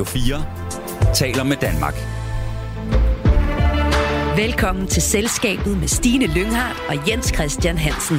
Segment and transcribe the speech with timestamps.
[0.00, 0.10] Radio
[1.04, 1.94] 4 taler med Danmark.
[4.36, 8.16] Velkommen til Selskabet med Stine Lynghardt og Jens Christian Hansen.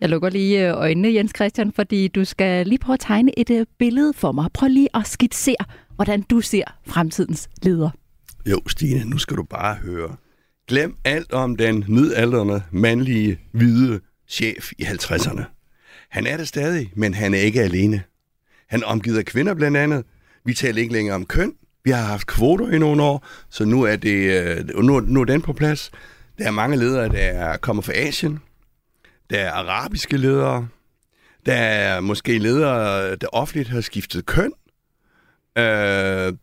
[0.00, 3.50] Jeg lukker lige øh, øjnene, Jens Christian, fordi du skal lige prøve at tegne et
[3.50, 4.48] øh, billede for mig.
[4.54, 5.64] Prøv lige at skitsere,
[5.94, 7.90] hvordan du ser fremtidens leder.
[8.46, 10.16] Jo, Stine, nu skal du bare høre.
[10.68, 15.55] Glem alt om den midaldrende, mandlige, hvide chef i 50'erne.
[16.16, 18.02] Han er det stadig, men han er ikke alene.
[18.66, 20.04] Han omgiver kvinder blandt andet.
[20.44, 21.54] Vi taler ikke længere om køn.
[21.84, 25.24] Vi har haft kvoter i nogle år, så nu er, det, øh, nu, nu er
[25.24, 25.90] den på plads.
[26.38, 28.40] Der er mange ledere, der kommer fra Asien.
[29.30, 30.68] Der er arabiske ledere.
[31.46, 34.52] Der er måske ledere, der offentligt har skiftet køn.
[35.58, 35.64] Øh,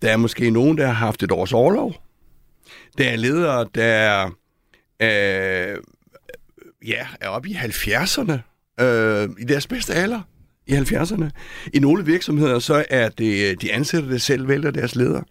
[0.01, 1.95] der er måske nogen, der har haft et års overlov.
[2.97, 4.25] Der er ledere, der
[4.99, 5.77] øh,
[6.87, 10.21] ja, er oppe i 70'erne, øh, i deres bedste alder
[10.67, 11.29] i 70'erne.
[11.73, 15.23] I nogle virksomheder, så er det øh, de ansatte, der selv vælger deres ledere.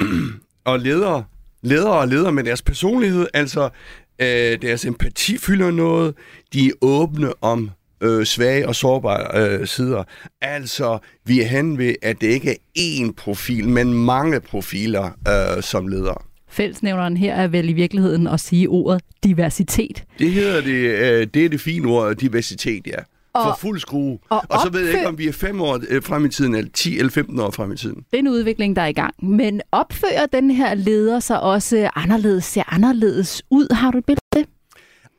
[0.64, 1.24] og ledere,
[1.62, 3.70] ledere og ledere med deres personlighed, altså
[4.18, 6.14] øh, deres empati fylder noget,
[6.52, 7.70] de er åbne om
[8.00, 10.04] øh, svage og sårbare øh, sider.
[10.40, 15.62] Altså, vi er hen ved, at det ikke er én profil, men mange profiler øh,
[15.62, 16.31] som ledere.
[16.52, 20.04] Fællesnævneren her er vel i virkeligheden at sige ordet diversitet.
[20.18, 22.96] Det hedder det, øh, det er det fine ord, diversitet, ja.
[23.34, 24.18] Og, for fuld skrue.
[24.28, 26.54] Og, og så ved jeg ikke, om vi er fem år øh, frem i tiden,
[26.54, 27.96] eller 10 eller 15 år frem i tiden.
[27.96, 29.14] Det er en udvikling, der er i gang.
[29.22, 33.74] Men opfører den her leder sig også anderledes, ser anderledes ud?
[33.74, 34.46] Har du et billede det?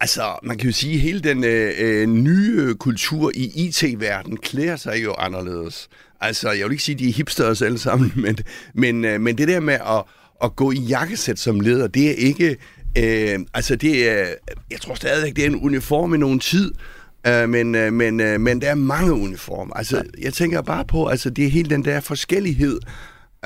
[0.01, 4.75] Altså, man kan jo sige, at hele den øh, øh nye kultur i IT-verdenen klæder
[4.75, 5.89] sig jo anderledes.
[6.21, 8.37] Altså, jeg vil ikke sige, at de er hipsters alle sammen, men,
[8.73, 10.03] men, øh, men det der med at,
[10.43, 12.57] at gå i jakkesæt som leder, det er ikke...
[12.97, 14.25] Øh, altså, det er,
[14.71, 16.71] jeg tror stadigvæk, det er en uniform i nogen tid,
[17.27, 19.73] Uh, men, uh, men, uh, men der er mange uniformer.
[19.73, 22.79] Altså, jeg tænker bare på, altså, det er hele den der forskellighed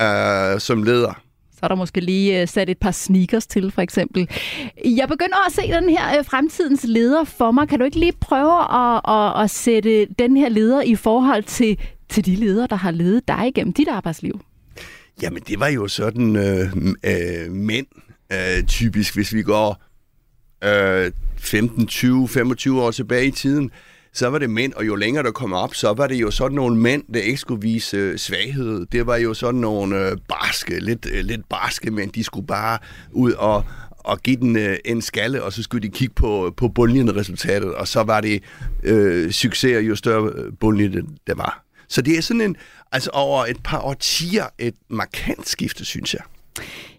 [0.02, 1.20] uh, som leder.
[1.52, 4.28] Så er der måske lige uh, sat et par sneakers til, for eksempel.
[4.84, 7.68] Jeg begynder at se den her uh, fremtidens leder for mig.
[7.68, 11.78] Kan du ikke lige prøve at, at, at sætte den her leder i forhold til,
[12.08, 14.40] til de ledere, der har ledet dig igennem dit arbejdsliv?
[15.22, 16.72] Jamen, det var jo sådan øh,
[17.04, 17.86] øh, mænd,
[18.32, 19.82] øh, typisk, hvis vi går
[20.64, 23.70] øh, 15, 20, 25 år tilbage i tiden,
[24.12, 26.54] så var det mænd, og jo længere der kom op, så var det jo sådan
[26.56, 28.86] nogle mænd, der ikke skulle vise øh, svaghed.
[28.92, 32.78] Det var jo sådan nogle øh, barske, lidt, øh, lidt barske mænd, de skulle bare
[33.12, 33.64] ud og,
[33.98, 37.74] og give den øh, en skalle, og så skulle de kigge på, på bundlinjen resultatet,
[37.74, 38.42] og så var det
[38.82, 41.64] øh, succes, jo større øh, bundlinje det var.
[41.88, 42.56] Så det er sådan en,
[42.92, 46.22] altså over et par årtier, et markant skifte, synes jeg.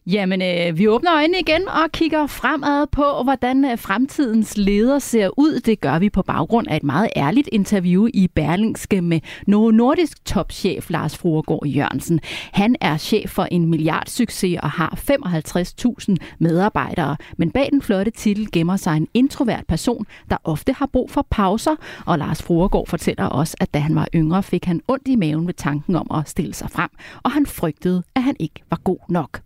[0.07, 5.29] Jamen, øh, vi åbner øjnene igen og kigger fremad på, hvordan øh, fremtidens leder ser
[5.37, 5.59] ud.
[5.59, 10.25] Det gør vi på baggrund af et meget ærligt interview i Berlingske med Novo Nordisk
[10.25, 12.19] topchef Lars Fruergaard Jørgensen.
[12.51, 17.17] Han er chef for en milliardsucces og har 55.000 medarbejdere.
[17.37, 21.27] Men bag den flotte titel gemmer sig en introvert person, der ofte har brug for
[21.29, 21.75] pauser.
[22.05, 25.47] Og Lars Fruergaard fortæller også, at da han var yngre, fik han ondt i maven
[25.47, 26.89] ved tanken om at stille sig frem.
[27.23, 29.41] Og han frygtede, at han ikke var god nok.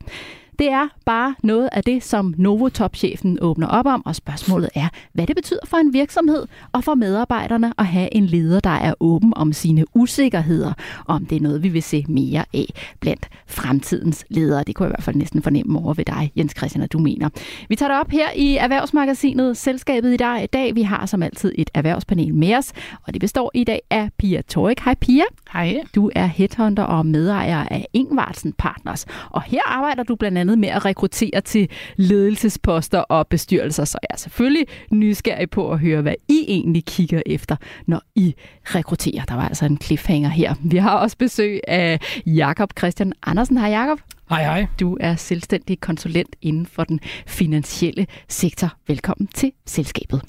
[0.60, 5.28] Det er bare noget af det, som Novotop-chefen åbner op om, og spørgsmålet er, hvad
[5.28, 9.34] det betyder for en virksomhed og for medarbejderne at have en leder, der er åben
[9.36, 10.74] om sine usikkerheder,
[11.06, 14.64] og om det er noget, vi vil se mere af blandt fremtidens ledere.
[14.64, 17.00] Det kunne jeg i hvert fald næsten fornemme over ved dig, Jens Christian, at du
[17.00, 17.30] mener.
[17.70, 20.44] Vi tager det op her i Erhvervsmagasinet Selskabet i dag.
[20.44, 22.74] I dag vi har som altid et erhvervspanel med os,
[23.08, 24.80] og det består i dag af Pia Torik.
[24.80, 25.24] Hej Pia.
[25.54, 25.84] Hej.
[25.96, 30.70] Du er headhunter og medejer af Ingvartsen Partners, og her arbejder du blandt andet med
[30.70, 33.86] at rekruttere til ledelsesposter og bestyrelser.
[33.86, 37.56] Så jeg er selvfølgelig nysgerrig på at høre, hvad I egentlig kigger efter,
[37.88, 39.24] når I rekrutterer.
[39.26, 40.56] Der var altså en cliffhanger her.
[40.64, 43.58] Vi har også besøg af Jakob Christian Andersen.
[43.58, 44.00] Hej Jakob.
[44.30, 44.66] Hej hej.
[44.80, 48.74] Du er selvstændig konsulent inden for den finansielle sektor.
[48.88, 50.22] Velkommen til Selskabet.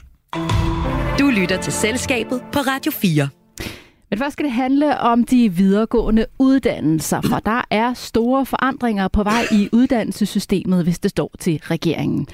[1.18, 3.43] Du lytter til Selskabet på Radio 4.
[4.14, 9.22] Men først skal det handle om de videregående uddannelser, for der er store forandringer på
[9.22, 12.26] vej i uddannelsessystemet, hvis det står til regeringen.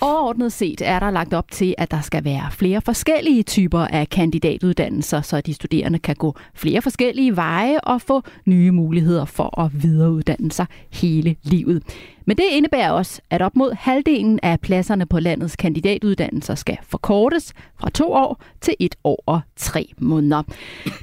[0.00, 4.08] Overordnet set er der lagt op til, at der skal være flere forskellige typer af
[4.08, 9.82] kandidatuddannelser, så de studerende kan gå flere forskellige veje og få nye muligheder for at
[9.82, 11.82] videreuddanne sig hele livet.
[12.28, 17.52] Men det indebærer også, at op mod halvdelen af pladserne på landets kandidatuddannelser skal forkortes
[17.80, 20.42] fra to år til et år og tre måneder.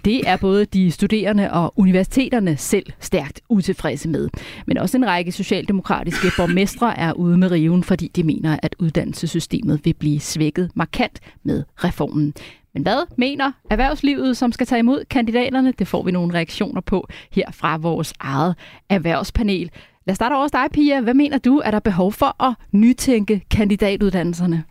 [0.06, 4.30] Det er både de studerende og universiteterne selv stærkt utilfredse med.
[4.68, 9.86] Men også en række socialdemokratiske borgmestre er ude med riven, fordi de mener, at uddannelsessystemet
[9.86, 12.34] vil blive svækket markant med reformen.
[12.74, 15.74] Men hvad mener erhvervslivet, som skal tage imod kandidaterne?
[15.80, 18.56] Det får vi nogle reaktioner på her fra vores eget
[18.90, 19.72] erhvervspanel.
[20.06, 21.02] Lad os starte over hos dig, Pia.
[21.02, 24.64] Hvad mener du, er der behov for at nytænke kandidatuddannelserne?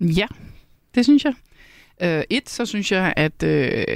[0.00, 0.26] Ja,
[0.94, 1.34] det synes jeg.
[2.04, 3.48] Uh, et, så synes jeg, at uh,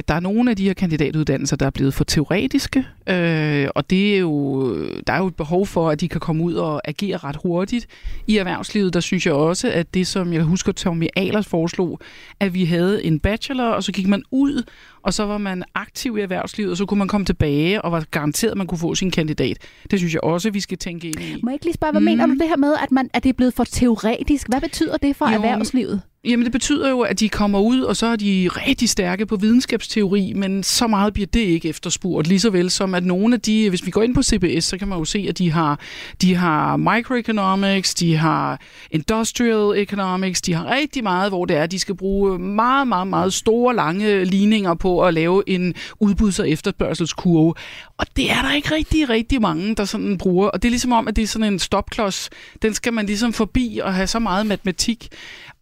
[0.08, 4.14] der er nogle af de her kandidatuddannelser, der er blevet for teoretiske, uh, og det
[4.14, 4.74] er jo,
[5.06, 7.86] der er jo et behov for, at de kan komme ud og agere ret hurtigt.
[8.26, 12.00] I erhvervslivet, der synes jeg også, at det, som jeg husker, Tommy Ahlers foreslog,
[12.40, 14.62] at vi havde en bachelor, og så gik man ud,
[15.02, 18.04] og så var man aktiv i erhvervslivet, og så kunne man komme tilbage, og var
[18.10, 19.56] garanteret, at man kunne få sin kandidat.
[19.90, 21.40] Det synes jeg også, vi skal tænke ind i.
[21.42, 22.04] Må jeg ikke lige spørge, hvad mm.
[22.04, 24.48] mener du det her med, at, man, at det er blevet for teoretisk?
[24.48, 26.02] Hvad betyder det for jo, erhvervslivet?
[26.24, 29.36] Jamen det betyder jo, at de kommer ud, og så er de rigtig stærke på
[29.36, 32.26] videnskabsteori, men så meget bliver det ikke efterspurgt.
[32.26, 34.78] Lige så vel som at nogle af de, hvis vi går ind på CBS, så
[34.78, 35.80] kan man jo se, at de har,
[36.20, 38.60] de har microeconomics, de har
[38.90, 43.06] industrial economics, de har rigtig meget, hvor det er, at de skal bruge meget, meget,
[43.06, 47.54] meget store, lange ligninger på at lave en udbuds- og efterspørgselskurve.
[47.98, 50.48] Og det er der ikke rigtig, rigtig mange, der sådan bruger.
[50.48, 52.30] Og det er ligesom om, at det er sådan en stopklods.
[52.62, 55.08] Den skal man ligesom forbi og have så meget matematik.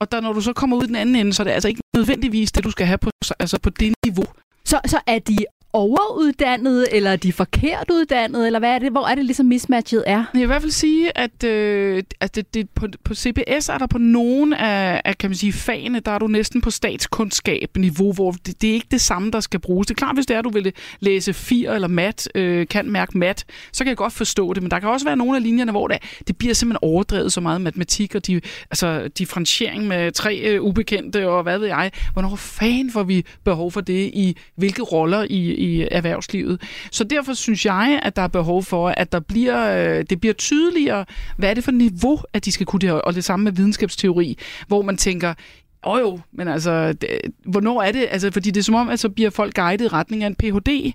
[0.01, 1.81] Og der, når du så kommer ud den anden ende, så er det altså ikke
[1.97, 4.25] nødvendigvis det, du skal have på, altså på det niveau.
[4.65, 5.37] Så, så er de
[5.73, 8.91] overuddannede, eller de forkert uddannede, eller hvad er det?
[8.91, 10.17] Hvor er det ligesom mismatchet er?
[10.17, 13.79] Jeg vil i hvert fald sige, at, øh, at det, det, på, på CBS er
[13.79, 18.13] der på nogen af, af kan man sige, fagene, der er du næsten på statskundskab-niveau,
[18.13, 19.87] hvor det, det er ikke det samme, der skal bruges.
[19.87, 22.91] Det er klart, hvis det er, at du vil læse FIR eller mat, øh, kan
[22.91, 25.43] mærke mat, så kan jeg godt forstå det, men der kan også være nogle af
[25.43, 28.41] linjerne, hvor det, det bliver simpelthen overdrevet så meget matematik og de,
[28.71, 31.91] altså, differentiering med tre øh, ubekendte og hvad ved jeg.
[32.13, 36.61] Hvornår fanden får vi behov for det i hvilke roller i, i erhvervslivet.
[36.91, 40.35] Så derfor synes jeg, at der er behov for, at der bliver, øh, det bliver
[40.35, 41.05] tydeligere,
[41.37, 43.53] hvad er det for niveau, at de skal kunne det her, og det samme med
[43.53, 45.35] videnskabsteori, hvor man tænker,
[45.87, 47.09] Åh oh, jo, men altså, det,
[47.45, 48.07] hvornår er det?
[48.11, 50.35] Altså, fordi det er som om, at så bliver folk guidet i retning af en
[50.35, 50.93] Ph.D.,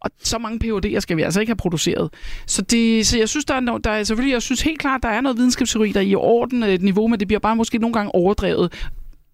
[0.00, 2.10] og så mange Ph.D.'er skal vi altså ikke have produceret.
[2.46, 5.02] Så, det, så jeg synes, der er, no, der er selvfølgelig, jeg synes helt klart,
[5.02, 7.56] der er noget videnskabsteori, der er i orden øh, et niveau, men det bliver bare
[7.56, 8.72] måske nogle gange overdrevet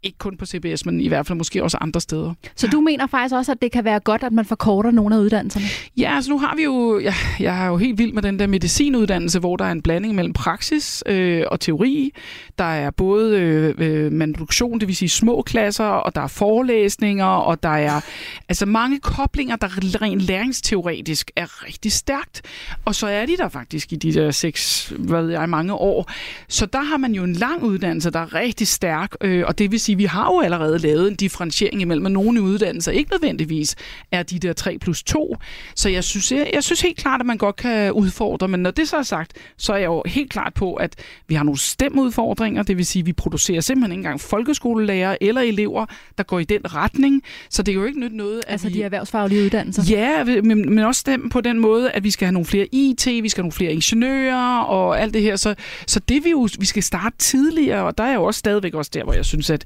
[0.02, 2.35] ikke kun på CBS, men i hvert fald måske også andre steder.
[2.56, 5.19] Så du mener faktisk også, at det kan være godt, at man forkorter nogle af
[5.19, 5.67] uddannelserne?
[5.97, 8.47] Ja, altså nu har vi jo, jeg, jeg er jo helt vild med den der
[8.47, 12.12] medicinuddannelse, hvor der er en blanding mellem praksis øh, og teori.
[12.58, 17.25] Der er både øh, øh manduktion, det vil sige små klasser, og der er forelæsninger,
[17.25, 18.00] og der er
[18.49, 22.43] altså mange koblinger, der rent læringsteoretisk er rigtig stærkt.
[22.85, 26.11] Og så er de der faktisk i de der seks, hvad ved jeg, mange år.
[26.49, 29.70] Så der har man jo en lang uddannelse, der er rigtig stærk, øh, og det
[29.70, 33.10] vil sige, sige, vi har jo allerede lavet en differentiering imellem, at nogle uddannelser ikke
[33.10, 33.76] nødvendigvis
[34.12, 35.37] er de der 3 plus 2.
[35.75, 38.70] Så jeg synes, jeg, jeg synes helt klart, at man godt kan udfordre, men når
[38.70, 40.94] det så er sagt, så er jeg jo helt klart på, at
[41.28, 45.40] vi har nogle stemudfordringer, det vil sige, at vi producerer simpelthen ikke engang folkeskolelærer eller
[45.40, 45.87] elever,
[46.19, 48.75] der går i den retning, så det er jo ikke nyt noget, at Altså vi...
[48.75, 49.82] de erhvervsfaglige uddannelser?
[49.88, 53.06] Ja, men, men også dem på den måde, at vi skal have nogle flere IT,
[53.06, 55.54] vi skal have nogle flere ingeniører og alt det her, så,
[55.86, 58.90] så det vi jo, vi skal starte tidligere, og der er jo også stadigvæk også
[58.94, 59.64] der, hvor jeg synes, at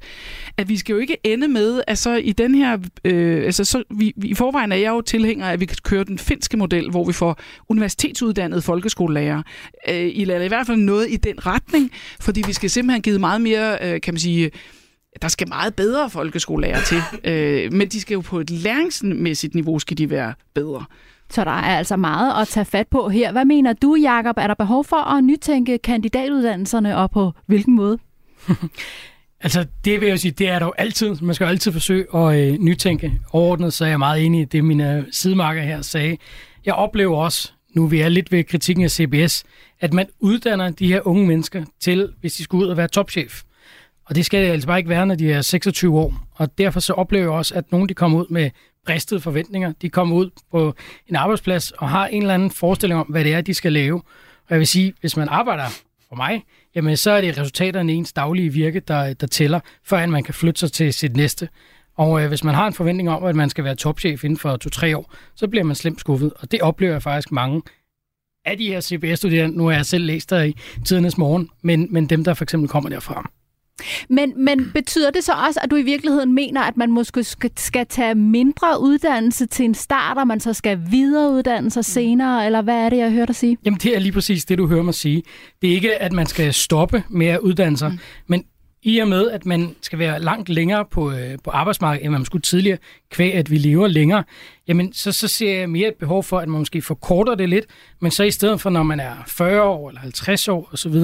[0.57, 3.83] at vi skal jo ikke ende med, at så i den her, øh, altså så,
[3.89, 6.57] vi, vi, i forvejen er jeg jo tilhænger af, at vi kan køre den finske
[6.57, 7.39] model, hvor vi får
[7.69, 9.41] universitetsuddannede folkeskolelærer.
[9.89, 13.19] Øh, I lader i hvert fald noget i den retning, fordi vi skal simpelthen give
[13.19, 14.51] meget mere, øh, kan man sige,
[15.21, 17.01] der skal meget bedre folkeskolelærer til,
[17.31, 20.85] øh, men de skal jo på et læringsmæssigt niveau skal de være bedre.
[21.29, 23.31] Så der er altså meget at tage fat på her.
[23.31, 24.37] Hvad mener du, Jakob?
[24.37, 27.97] Er der behov for at nytænke kandidatuddannelserne, og på hvilken måde?
[29.41, 31.15] Altså, det vil jeg sige, det er der jo altid.
[31.15, 33.19] Man skal jo altid forsøge at øh, nytænke.
[33.31, 36.17] Overordnet så er jeg meget enig i det, mine sidemarker her sagde.
[36.65, 39.43] Jeg oplever også, nu vi er lidt ved kritikken af CBS,
[39.79, 43.41] at man uddanner de her unge mennesker til, hvis de skal ud og være topchef.
[44.05, 46.13] Og det skal det altså bare ikke være, når de er 26 år.
[46.35, 48.49] Og derfor så oplever jeg også, at nogle de kommer ud med
[48.85, 49.73] bristede forventninger.
[49.81, 50.73] De kommer ud på
[51.07, 54.01] en arbejdsplads og har en eller anden forestilling om, hvad det er, de skal lave.
[54.47, 55.65] Og jeg vil sige, hvis man arbejder
[56.09, 56.43] for mig,
[56.75, 60.33] jamen så er det resultaterne i ens daglige virke, der, der tæller, før man kan
[60.33, 61.49] flytte sig til sit næste.
[61.97, 64.57] Og øh, hvis man har en forventning om, at man skal være topchef inden for
[64.57, 66.33] to-tre år, så bliver man slemt skuffet.
[66.39, 67.61] Og det oplever jeg faktisk mange
[68.45, 69.57] af de her CBS-studerende.
[69.57, 70.55] Nu har jeg selv læst der i
[70.85, 73.31] tidernes morgen, men, men dem, der for eksempel kommer derfra.
[74.09, 77.51] Men, men betyder det så også, at du i virkeligheden mener, at man måske skal,
[77.57, 82.61] skal tage mindre uddannelse til en start, og man så skal videreuddanne sig senere, eller
[82.61, 83.57] hvad er det, jeg hører dig sige?
[83.65, 85.23] Jamen, det er lige præcis det, du hører mig sige.
[85.61, 87.99] Det er ikke, at man skal stoppe med at uddanne sig, mm.
[88.27, 88.43] men
[88.85, 92.25] i og med, at man skal være langt længere på, øh, på arbejdsmarkedet, end man
[92.25, 92.77] skulle tidligere,
[93.11, 94.23] kvæg at vi lever længere,
[94.67, 97.65] jamen så, så ser jeg mere et behov for, at man måske forkorter det lidt,
[98.01, 100.95] men så i stedet for, når man er 40 år eller 50 år osv.,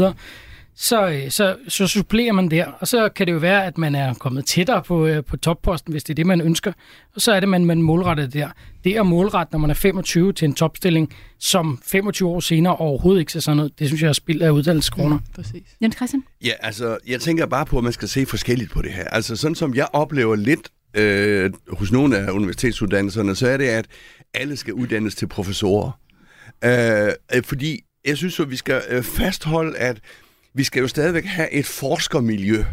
[0.75, 3.95] så, øh, så, så supplerer man der, og så kan det jo være, at man
[3.95, 6.73] er kommet tættere på, øh, på topposten, hvis det er det, man ønsker,
[7.15, 8.49] og så er det, man, man målretter det der.
[8.83, 13.19] Det at målrette, når man er 25 til en topstilling, som 25 år senere overhovedet
[13.19, 15.17] ikke ser sådan ud, det synes jeg er spild af uddannelseskroner.
[15.17, 15.63] Mm, præcis.
[15.81, 16.23] Jens Christian?
[16.45, 19.03] Ja, altså, jeg tænker bare på, at man skal se forskelligt på det her.
[19.03, 23.85] Altså, sådan som jeg oplever lidt øh, hos nogle af universitetsuddannelserne, så er det, at
[24.33, 25.91] alle skal uddannes til professorer.
[26.63, 29.99] Øh, øh, fordi jeg synes jo, vi skal øh, fastholde, at
[30.53, 32.63] vi skal jo stadigvæk have et forskermiljø.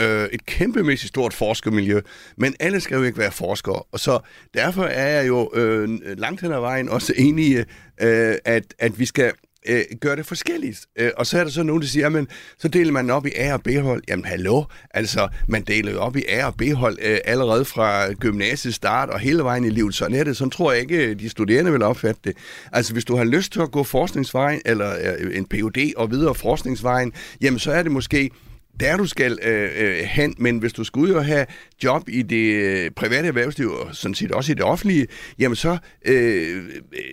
[0.00, 2.00] Øh, et kæmpemæssigt stort forskermiljø.
[2.36, 3.82] Men alle skal jo ikke være forskere.
[3.92, 4.18] Og så
[4.54, 7.56] derfor er jeg jo øh, langt hen ad vejen også enig,
[8.00, 9.32] øh, at, at vi skal
[9.68, 10.86] øh, gør det forskelligt.
[10.98, 13.30] Øh, og så er der så nogen, der siger, men så deler man op i
[13.36, 14.02] A- og B-hold.
[14.08, 18.74] Jamen hallo, altså man deler jo op i A- og B-hold øh, allerede fra gymnasiet
[18.74, 19.94] start og hele vejen i livet.
[19.94, 20.36] Sådan er det.
[20.36, 22.36] Sådan tror jeg ikke, øh, de studerende vil opfatte det.
[22.72, 26.34] Altså hvis du har lyst til at gå forskningsvejen, eller øh, en PhD og videre
[26.34, 28.30] forskningsvejen, jamen så er det måske
[28.80, 31.46] der du skal øh, øh, hen, men hvis du skal ud og have
[31.84, 35.06] job i det øh, private erhvervsliv, og sådan set også i det offentlige,
[35.38, 36.62] jamen så, øh,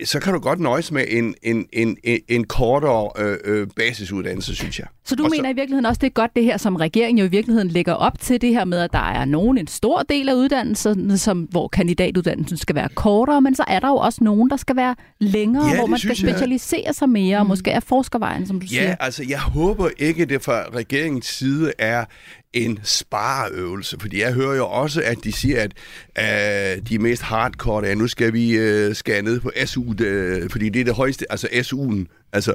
[0.04, 1.96] så kan du godt nøjes med en, en, en,
[2.28, 4.86] en, kortere øh, øh, basisuddannelse, synes jeg.
[5.04, 7.18] Så du Og så- mener i virkeligheden også, det er godt det her, som regeringen
[7.18, 10.02] jo i virkeligheden lægger op til det her med, at der er nogen, en stor
[10.02, 14.24] del af uddannelsen, som, hvor kandidatuddannelsen skal være kortere, men så er der jo også
[14.24, 16.36] nogen, der skal være længere, Ja, hvor man skal synes jeg.
[16.38, 18.94] specialisere sig mere, og måske er forskervejen, som du Ja, siger.
[19.00, 22.04] altså jeg håber ikke, det fra regeringens side er
[22.52, 25.72] en spareøvelse, fordi jeg hører jo også, at de siger, at
[26.78, 30.68] øh, de mest hardcore er, nu skal vi øh, skære ned på SU, øh, fordi
[30.68, 32.54] det er det højeste, altså SU'en, altså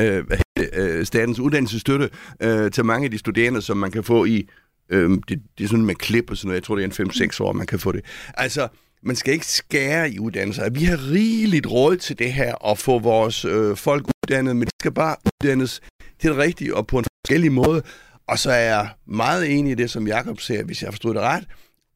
[0.00, 2.10] øh, hvad hedder det, øh, statens uddannelsesstøtte
[2.42, 4.48] øh, til mange af de studerende, som man kan få i,
[4.90, 7.10] øh, det, det er sådan med klip og sådan noget, jeg tror det er en
[7.10, 8.04] 5-6 år, man kan få det.
[8.34, 8.68] Altså,
[9.02, 10.70] man skal ikke skære i uddannelser.
[10.70, 14.70] Vi har rigeligt råd til det her og få vores øh, folk uddannet, men de
[14.80, 15.80] skal bare uddannes
[16.20, 17.82] til det rigtige og på en forskellig måde.
[18.30, 21.22] Og så er jeg meget enig i det, som Jakob siger, hvis jeg forstod det
[21.22, 21.44] ret,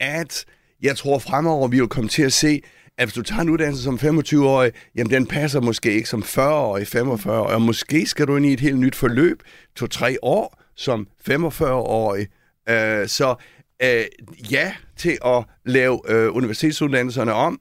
[0.01, 0.45] at
[0.83, 2.63] jeg tror fremover, vi vil komme til at se,
[2.99, 6.87] at hvis du tager en uddannelse som 25-årig, jamen den passer måske ikke som 40-årig,
[6.87, 9.43] 45 og måske skal du ind i et helt nyt forløb,
[9.77, 12.27] to-tre år som 45-årig.
[12.69, 13.35] Øh, så
[13.83, 14.05] øh,
[14.51, 17.61] ja til at lave øh, universitetsuddannelserne om,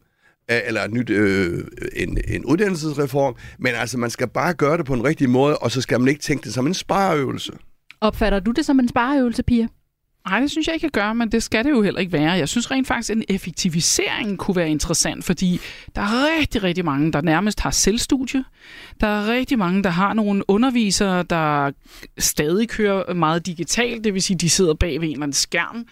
[0.52, 1.64] øh, eller et nyt, øh,
[1.96, 5.72] en, en uddannelsesreform, men altså man skal bare gøre det på en rigtig måde, og
[5.72, 7.52] så skal man ikke tænke det som en spareøvelse.
[8.04, 9.68] Opfatter du det som en spareøvelse, Pia?
[10.30, 12.32] Nej, det synes jeg ikke, jeg gør, men det skal det jo heller ikke være.
[12.32, 15.60] Jeg synes rent faktisk, at en effektivisering kunne være interessant, fordi
[15.96, 18.44] der er rigtig, rigtig mange, der nærmest har selvstudie.
[19.04, 21.72] Der er rigtig mange, der har nogle undervisere, der
[22.18, 25.86] stadig kører meget digitalt, det vil sige, de sidder bag ved en eller anden skærm.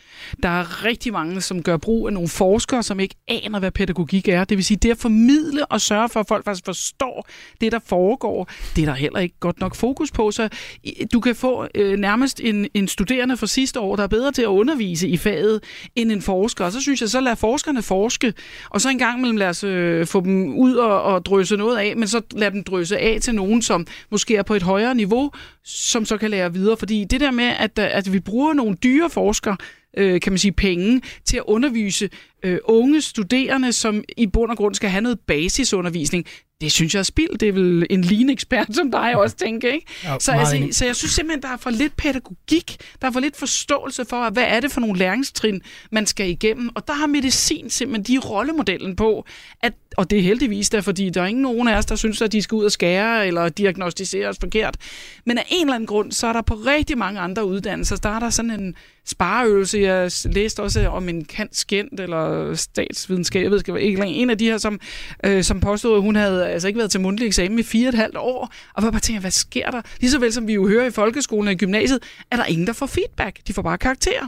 [0.43, 4.27] Der er rigtig mange, som gør brug af nogle forskere, som ikke aner, hvad pædagogik
[4.27, 4.43] er.
[4.43, 7.27] Det vil sige, det at formidle og sørge for, at folk faktisk forstår
[7.61, 10.31] det, der foregår, det er der heller ikke godt nok fokus på.
[10.31, 10.43] Så
[10.87, 14.31] øh, du kan få øh, nærmest en, en studerende fra sidste år, der er bedre
[14.31, 15.63] til at undervise i faget
[15.95, 16.65] end en forsker.
[16.65, 18.33] Og så synes jeg, så lad forskerne forske,
[18.69, 21.77] og så en gang imellem lad os øh, få dem ud og, og drysse noget
[21.77, 24.95] af, men så lad dem drysse af til nogen, som måske er på et højere
[24.95, 25.31] niveau,
[25.63, 26.77] som så kan lære videre.
[26.77, 29.57] Fordi det der med, at, at vi bruger nogle dyre forskere,
[29.97, 32.09] øh, kan man sige, penge til at undervise
[32.43, 36.25] øh, unge studerende, som i bund og grund skal have noget basisundervisning,
[36.61, 37.37] det synes jeg er spild.
[37.37, 39.87] Det er vel en lignekspert som dig også, tænke, ikke?
[40.03, 40.75] Ja, så, altså, enig.
[40.75, 44.29] så jeg synes simpelthen, der er for lidt pædagogik, der er for lidt forståelse for,
[44.29, 46.69] hvad er det for nogle læringstrin, man skal igennem.
[46.75, 49.25] Og der har medicin simpelthen de rollemodellen på,
[49.61, 52.21] at, og det er heldigvis der, fordi der er ingen nogen af os, der synes,
[52.21, 54.77] at de skal ud og skære eller diagnostisere os forkert.
[55.25, 58.09] Men af en eller anden grund, så er der på rigtig mange andre uddannelser, der
[58.09, 59.79] er der sådan en spareøvelse.
[59.79, 61.99] Jeg læste også om en kant skændt
[62.31, 64.79] eller statsvidenskab, jeg ved ikke, ikke en af de her, som,
[65.25, 67.89] øh, som påstod, at hun havde altså ikke været til mundtlig eksamen i fire og
[67.89, 68.53] et halvt år.
[68.73, 69.81] Og jeg bare tænker, hvad sker der?
[69.99, 71.99] Lige så vel som vi jo hører i folkeskolen og i gymnasiet,
[72.31, 73.39] er der ingen, der får feedback.
[73.47, 74.27] De får bare karakterer.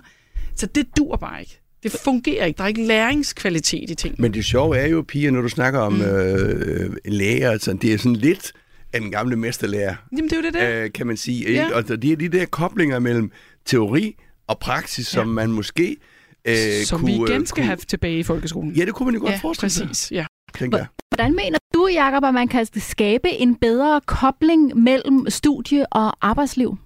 [0.55, 1.59] Så det dur bare ikke.
[1.83, 2.57] Det fungerer ikke.
[2.57, 4.15] Der er ikke læringskvalitet i ting.
[4.19, 6.01] Men det sjove er jo, Pia, når du snakker om mm.
[6.01, 8.51] øh, læger, altså, det er sådan lidt
[8.93, 10.83] af den gamle mesterlærer, Jamen, det er jo det der.
[10.83, 11.53] øh, kan man sige.
[11.53, 11.75] Ja.
[11.75, 13.31] Og det er de der koblinger mellem
[13.65, 14.15] teori
[14.47, 15.97] og praksis, som man måske
[16.45, 17.11] øh, som kunne...
[17.11, 18.71] vi igen øh, skal kunne, have tilbage i folkeskolen.
[18.71, 20.11] Ja, det kunne man jo godt ja forestille sig, præcis.
[20.11, 20.25] Ja.
[20.59, 20.87] tænker jeg.
[21.15, 26.77] Hvordan mener du, Jacob, at man kan skabe en bedre kobling mellem studie og arbejdsliv?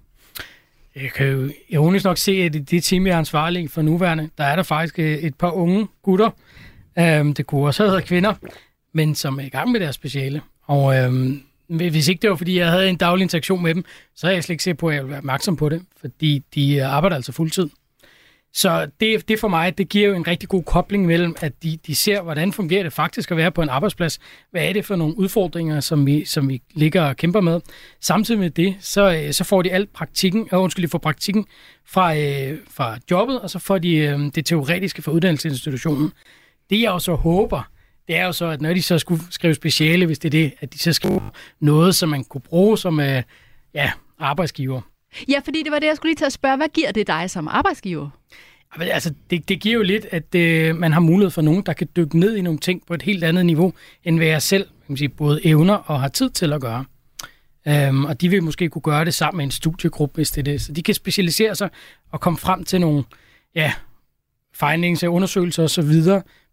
[0.96, 4.30] Jeg kan jo ironisk nok se, at i det team, jeg er ansvarlig for nuværende,
[4.38, 6.30] der er der faktisk øh, et par unge gutter.
[6.98, 8.34] Øhm, det kunne også have været kvinder,
[8.92, 10.42] men som er i gang med deres speciale.
[10.62, 13.84] Og øhm, hvis ikke det var, fordi jeg havde en daglig interaktion med dem,
[14.16, 16.42] så er jeg slet ikke sikker på, at jeg vil være opmærksom på det, fordi
[16.54, 17.68] de arbejder altså fuldtid.
[18.52, 21.78] Så det, det for mig, det giver jo en rigtig god kobling mellem, at de,
[21.86, 24.18] de ser, hvordan fungerer det faktisk at være på en arbejdsplads.
[24.50, 27.60] Hvad er det for nogle udfordringer, som vi, som vi ligger og kæmper med?
[28.00, 31.46] Samtidig med det, så, øh, så får de alt praktikken, øh, undskyld, de får praktikken
[31.86, 36.12] fra, øh, fra jobbet, og så får de øh, det teoretiske fra uddannelsesinstitutionen.
[36.70, 37.62] Det jeg også håber,
[38.08, 40.52] det er jo så, at når de så skulle skrive speciale, hvis det er det,
[40.60, 41.20] at de så skriver
[41.60, 43.22] noget, som man kunne bruge som øh,
[43.74, 44.80] ja, arbejdsgiver.
[45.28, 46.56] Ja, fordi det var det, jeg skulle lige til at spørge.
[46.56, 48.10] Hvad giver det dig som arbejdsgiver?
[48.76, 51.72] Ah, altså, det, det giver jo lidt, at øh, man har mulighed for nogen, der
[51.72, 53.72] kan dykke ned i nogle ting på et helt andet niveau,
[54.04, 56.84] end hvad jeg selv kan man sige, både evner og har tid til at gøre.
[57.68, 60.52] Øhm, og de vil måske kunne gøre det sammen med en studiegruppe, hvis det er
[60.52, 60.60] det.
[60.60, 61.70] Så de kan specialisere sig
[62.10, 63.04] og komme frem til nogle
[63.54, 63.72] ja,
[64.54, 66.02] findings, undersøgelser osv.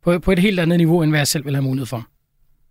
[0.04, 2.08] På, på et helt andet niveau, end hvad jeg selv vil have mulighed for.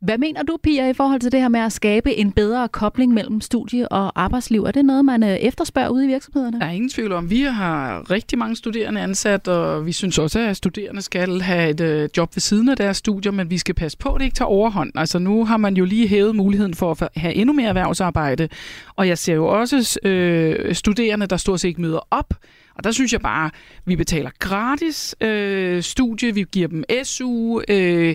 [0.05, 3.15] Hvad mener du, Pia, i forhold til det her med at skabe en bedre kobling
[3.15, 4.65] mellem studie og arbejdsliv?
[4.65, 6.61] Er det noget, man øh, efterspørger ude i virksomhederne?
[6.61, 10.41] Der er ingen tvivl om, vi har rigtig mange studerende ansat, og vi synes også,
[10.41, 13.75] at studerende skal have et øh, job ved siden af deres studier, men vi skal
[13.75, 14.93] passe på, at det ikke tager overhånd.
[14.95, 18.49] Altså nu har man jo lige hævet muligheden for at have endnu mere erhvervsarbejde,
[18.97, 22.35] og jeg ser jo også øh, studerende, der stort set ikke møder op,
[22.75, 23.51] og der synes jeg bare,
[23.87, 28.15] vi betaler gratis øh, studie, vi giver dem SU, øh,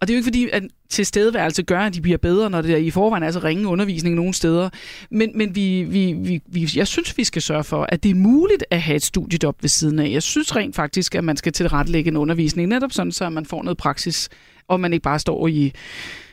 [0.00, 2.70] og det er jo ikke fordi, at tilstedeværelse gør, at de bliver bedre, når det
[2.70, 4.70] er i forvejen er så ringe undervisning nogle steder.
[5.10, 8.14] Men, men vi, vi, vi, vi, jeg synes, vi skal sørge for, at det er
[8.14, 10.10] muligt at have et studiejob ved siden af.
[10.10, 13.62] Jeg synes rent faktisk, at man skal tilrettelægge en undervisning, netop sådan, så man får
[13.62, 14.28] noget praksis,
[14.68, 15.72] og man ikke bare står i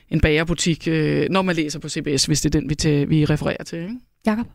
[0.09, 3.25] en bagerbutik, øh, når man læser på CBS, hvis det er den, vi, til, vi
[3.25, 3.79] refererer til.
[3.79, 3.95] Ikke?
[4.25, 4.47] Jakob?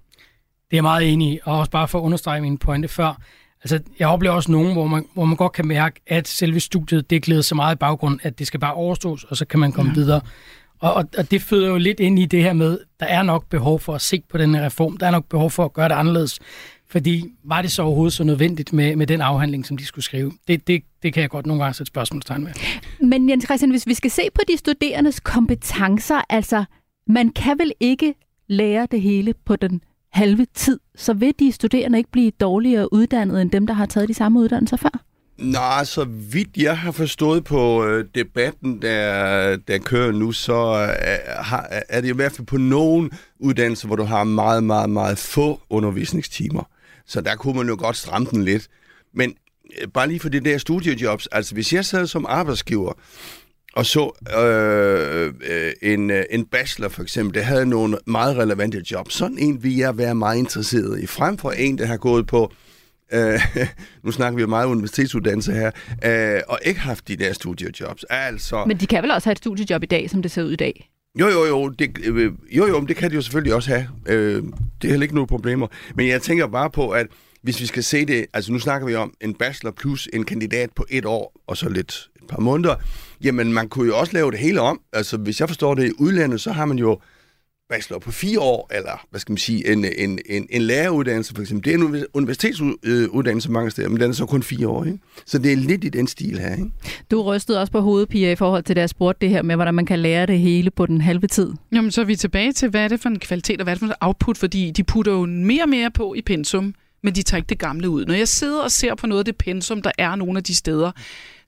[0.71, 3.21] Det er jeg meget enig i, og også bare for at understrege min pointe før.
[3.63, 7.11] Altså, jeg oplever også nogen, hvor man, hvor man godt kan mærke, at selve studiet,
[7.11, 9.73] det glæder så meget i baggrund, at det skal bare overstås, og så kan man
[9.73, 9.95] komme ja.
[9.95, 10.21] videre.
[10.81, 13.47] Og, og, og det føder jo lidt ind i det her med, der er nok
[13.51, 14.97] behov for at se på den reform.
[14.97, 16.39] Der er nok behov for at gøre det anderledes.
[16.91, 20.33] Fordi var det så overhovedet så nødvendigt med, med den afhandling, som de skulle skrive?
[20.49, 22.53] Det, det, det kan jeg godt nogle gange sætte spørgsmålstegn med.
[23.01, 26.65] Men Jens Christian, hvis vi skal se på de studerendes kompetencer, altså
[27.07, 28.15] man kan vel ikke
[28.49, 29.81] lære det hele på den
[30.13, 34.09] halve tid, så vil de studerende ikke blive dårligere uddannet end dem, der har taget
[34.09, 35.05] de samme uddannelser før?
[35.39, 41.45] Nej, så vidt jeg har forstået på øh, debatten, der, der kører nu, så øh,
[41.45, 45.19] har, er det i hvert fald på nogen uddannelser, hvor du har meget, meget, meget
[45.19, 46.69] få undervisningstimer.
[47.07, 48.69] Så der kunne man jo godt stramme den lidt.
[49.15, 49.35] Men
[49.83, 52.93] øh, bare lige for det der studiejobs, altså hvis jeg sad som arbejdsgiver,
[53.79, 58.83] og så øh, øh, en, øh, en bachelor for eksempel, der havde nogle meget relevante
[58.91, 59.15] jobs.
[59.15, 62.53] Sådan en vil jeg være meget interesseret i, frem for en, der har gået på,
[63.13, 63.41] øh,
[64.05, 65.71] nu snakker vi jo meget universitetsuddannelse her,
[66.05, 68.05] øh, og ikke haft de der studiejobs.
[68.11, 70.53] Altså, Men de kan vel også have et studiejob i dag, som det ser ud
[70.53, 70.91] i dag?
[71.21, 73.89] Jo, jo, jo, det, øh, jo, jo, det kan de jo selvfølgelig også have.
[74.07, 74.43] Øh,
[74.83, 75.67] det er heller ikke nogen problemer.
[75.95, 77.07] Men jeg tænker bare på, at
[77.43, 80.71] hvis vi skal se det, altså nu snakker vi om en bachelor plus en kandidat
[80.77, 82.75] på et år, og så lidt et par måneder,
[83.25, 84.81] jamen man kunne jo også lave det hele om.
[84.93, 86.99] Altså hvis jeg forstår det i udlandet, så har man jo
[87.69, 91.43] bachelor på fire år, eller hvad skal man sige, en, en, en, en læreruddannelse for
[91.43, 91.65] eksempel.
[91.65, 94.85] Det er en universitetsuddannelse mange steder, men den er så kun fire år.
[94.85, 94.99] Ikke?
[95.27, 96.53] Så det er lidt i den stil her.
[96.53, 96.71] Ikke?
[97.11, 99.75] Du rystede også på hovedet, Pia, i forhold til deres spurgte det her med, hvordan
[99.75, 101.53] man kan lære det hele på den halve tid.
[101.73, 103.75] Jamen, så er vi tilbage til, hvad er det for en kvalitet, og hvad er
[103.75, 107.15] det for en output, fordi de putter jo mere og mere på i pensum, men
[107.15, 108.07] de tager ikke det gamle ud.
[108.07, 110.55] Når jeg sidder og ser på noget af det pensum, der er nogle af de
[110.55, 110.93] steder,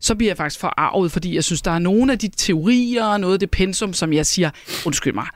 [0.00, 3.20] så bliver jeg faktisk forarvet, fordi jeg synes, der er nogle af de teorier, og
[3.20, 4.50] noget af det pensum, som jeg siger,
[4.86, 5.26] undskyld mig,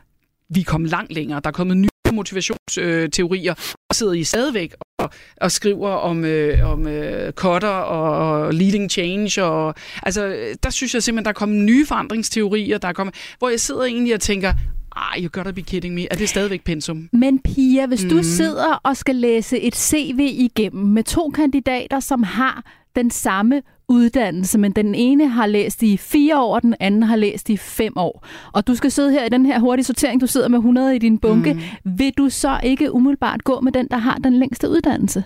[0.48, 1.40] vi er kommet langt længere.
[1.40, 3.54] Der er kommet nye motivationsteorier,
[3.90, 9.44] og sidder I stadigvæk og, og skriver om, øh, om øh, cutter og leading change.
[9.44, 13.14] Og, altså, øh, der synes jeg simpelthen, der er kommet nye forandringsteorier, der er kommet,
[13.38, 14.52] hvor jeg sidder egentlig og tænker,
[14.96, 16.06] ej, you gotta be kidding me.
[16.10, 17.08] Er det stadigvæk pensum?
[17.12, 18.10] Men Pia, hvis mm.
[18.10, 22.64] du sidder og skal læse et CV igennem med to kandidater, som har
[22.96, 27.16] den samme uddannelse, men den ene har læst i fire år, og den anden har
[27.16, 28.26] læst i fem år.
[28.52, 30.98] Og du skal sidde her i den her hurtige sortering, du sidder med 100 i
[30.98, 31.54] din bunke.
[31.54, 31.98] Mm.
[31.98, 35.24] Vil du så ikke umiddelbart gå med den, der har den længste uddannelse?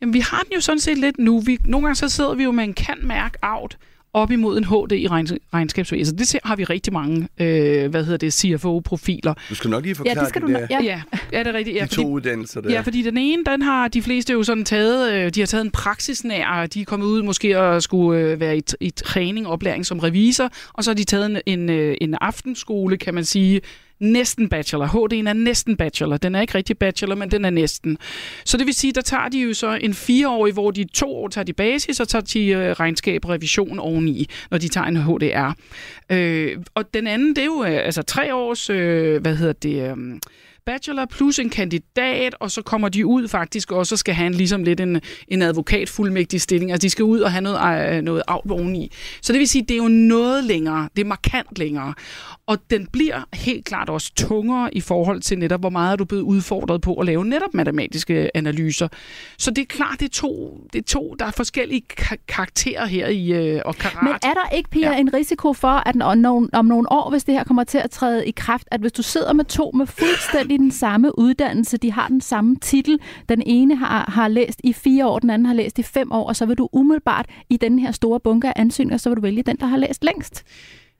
[0.00, 1.40] Jamen, vi har den jo sådan set lidt nu.
[1.40, 3.78] Vi, nogle gange så sidder vi jo med en kan-mærke out,
[4.12, 6.18] op imod en HD i regnskabsvæsen.
[6.18, 9.34] Det har vi rigtig mange, øh, hvad hedder det, CFO-profiler.
[9.50, 10.66] Du skal nok lige forklare ja, det, skal det du der.
[10.70, 10.78] Ja.
[10.82, 11.76] ja, er det rigtigt?
[11.76, 12.70] Ja, de to fordi, uddannelser der.
[12.70, 15.64] Ja, fordi den ene, den har de fleste jo sådan taget, øh, de har taget
[15.64, 19.52] en praksisnær, de er kommet ud måske og skulle øh, være i, i træning og
[19.52, 23.24] oplæring som revisor, og så har de taget en, en, øh, en aftenskole, kan man
[23.24, 23.60] sige,
[24.00, 24.86] næsten bachelor.
[24.86, 26.16] HD'en er næsten bachelor.
[26.16, 27.98] Den er ikke rigtig bachelor, men den er næsten.
[28.44, 31.28] Så det vil sige, der tager de jo så en fireårig, hvor de to år
[31.28, 34.96] tager de basis, og tager de øh, regnskab og revision oveni, når de tager en
[34.96, 35.52] HDR.
[36.12, 39.90] Øh, og den anden, det er jo øh, altså tre års, øh, hvad hedder det...
[39.90, 39.96] Øh,
[40.72, 44.34] bachelor plus en kandidat, og så kommer de ud faktisk også og skal have en,
[44.34, 46.72] ligesom lidt en, en advokatfuldmægtig stilling.
[46.72, 48.92] Altså de skal ud og have noget, øh, noget af oveni.
[49.22, 50.88] Så det vil sige, det er jo noget længere.
[50.96, 51.94] Det er markant længere.
[52.46, 56.04] Og den bliver helt klart også tungere i forhold til netop, hvor meget er du
[56.04, 58.88] blevet udfordret på at lave netop matematiske analyser.
[59.38, 62.86] Så det er klart, det er to, det er to der er forskellige ka- karakterer
[62.86, 64.02] her i øh, og karat.
[64.02, 64.92] Men er der ikke, Pia, Ja.
[64.92, 64.98] ja.
[65.00, 67.90] en risiko for, at om nogle, om nogle år, hvis det her kommer til at
[67.90, 71.92] træde i kraft, at hvis du sidder med to med fuldstændig den samme uddannelse, de
[71.92, 75.54] har den samme titel, den ene har, har læst i fire år, den anden har
[75.54, 78.52] læst i fem år, og så vil du umiddelbart i den her store bunke af
[78.56, 80.44] ansøgninger, så vil du vælge den, der har læst længst.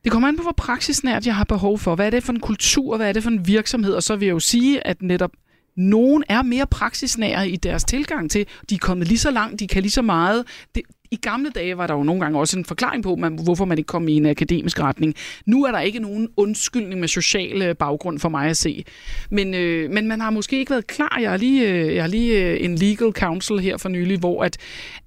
[0.04, 1.94] Det kommer an på, hvor praksisnært jeg har behov for.
[1.94, 2.96] Hvad er det for en kultur?
[2.96, 3.92] Hvad er det for en virksomhed?
[3.92, 5.30] Og så vil jeg jo sige, at netop
[5.78, 8.46] nogen er mere praksisnære i deres tilgang til.
[8.70, 10.44] De er kommet lige så langt, de kan lige så meget.
[10.74, 13.64] Det, I gamle dage var der jo nogle gange også en forklaring på, man, hvorfor
[13.64, 15.14] man ikke kom i en akademisk retning.
[15.46, 18.84] Nu er der ikke nogen undskyldning med social øh, baggrund for mig at se.
[19.30, 21.18] Men, øh, men man har måske ikke været klar.
[21.20, 24.44] Jeg har lige, øh, jeg har lige øh, en legal counsel her for nylig, hvor
[24.44, 24.56] at,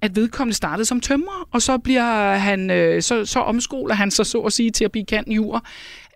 [0.00, 4.26] at vedkommende startede som tømrer, og så bliver han, øh, så, så omskoler han sig
[4.26, 5.64] så at sige til at blive kant jur.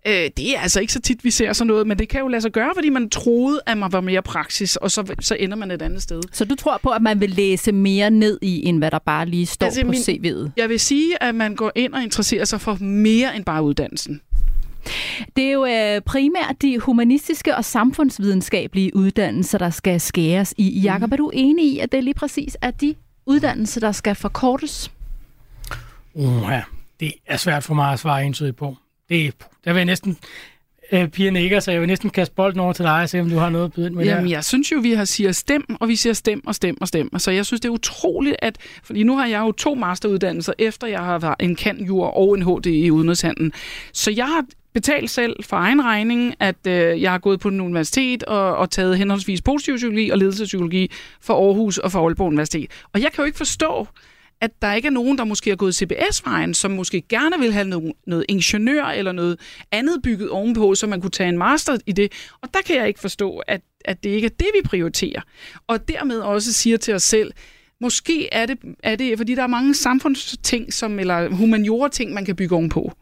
[0.07, 2.29] Øh, det er altså ikke så tit, vi ser sådan noget, men det kan jo
[2.29, 5.57] lade sig gøre, fordi man troede, at man var mere praksis, og så, så ender
[5.57, 6.21] man et andet sted.
[6.33, 9.27] Så du tror på, at man vil læse mere ned i, end hvad der bare
[9.27, 10.51] lige står Altså, på min- CV'et?
[10.57, 14.21] Jeg vil sige, at man går ind og interesserer sig for mere end bare uddannelsen.
[15.37, 20.81] Det er jo øh, primært de humanistiske og samfundsvidenskabelige uddannelser, der skal skæres i.
[20.81, 22.95] Jakob, er du enig i, at det lige præcis er de
[23.27, 24.91] uddannelser, der skal forkortes?
[26.15, 26.63] Uh, ja.
[27.01, 28.77] Det er svært for mig at svare entydigt på.
[29.09, 30.19] Det, der vil jeg næsten...
[30.93, 33.31] Øh, Pia nikker, så jeg vil næsten kaste bolden over til dig og se, om
[33.31, 34.31] du har noget at byde ind med Jamen, der.
[34.31, 37.19] jeg synes jo, vi har siger stem, og vi siger stem og stem og stem.
[37.19, 38.59] Så jeg synes, det er utroligt, at...
[38.83, 42.43] Fordi nu har jeg jo to masteruddannelser, efter jeg har været en kandjur og en
[42.43, 43.53] HD i udenrigshandlen.
[43.93, 47.61] Så jeg har betalt selv for egen regning, at øh, jeg har gået på en
[47.61, 50.91] universitet og, og taget henholdsvis positiv psykologi og ledelsespsykologi
[51.21, 52.71] for Aarhus og for Aalborg Universitet.
[52.93, 53.89] Og jeg kan jo ikke forstå,
[54.41, 57.69] at der ikke er nogen, der måske har gået CBS-vejen, som måske gerne vil have
[57.69, 59.41] noget, noget ingeniør eller noget
[59.73, 62.13] andet bygget ovenpå, så man kunne tage en master i det.
[62.43, 65.21] Og der kan jeg ikke forstå, at, at det ikke er det, vi prioriterer.
[65.67, 67.33] Og dermed også siger til os selv,
[67.81, 72.37] måske er det, er det fordi der er mange samfundsting, som, eller humaniora-ting, man kan
[72.37, 72.93] bygge ovenpå.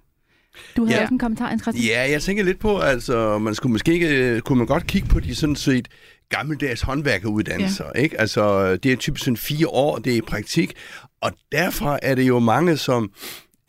[0.77, 1.01] Du har Ja.
[1.03, 1.87] også en kommentar, Christian.
[1.87, 5.20] Ja, jeg tænker lidt på, altså, man skulle måske ikke, kunne man godt kigge på
[5.20, 5.88] de sådan set
[6.37, 8.01] gammeldags håndværkeruddannelser, ja.
[8.01, 8.20] ikke?
[8.20, 10.73] Altså, det er typisk sådan fire år, det er i praktik,
[11.20, 13.11] og derfor er det jo mange, som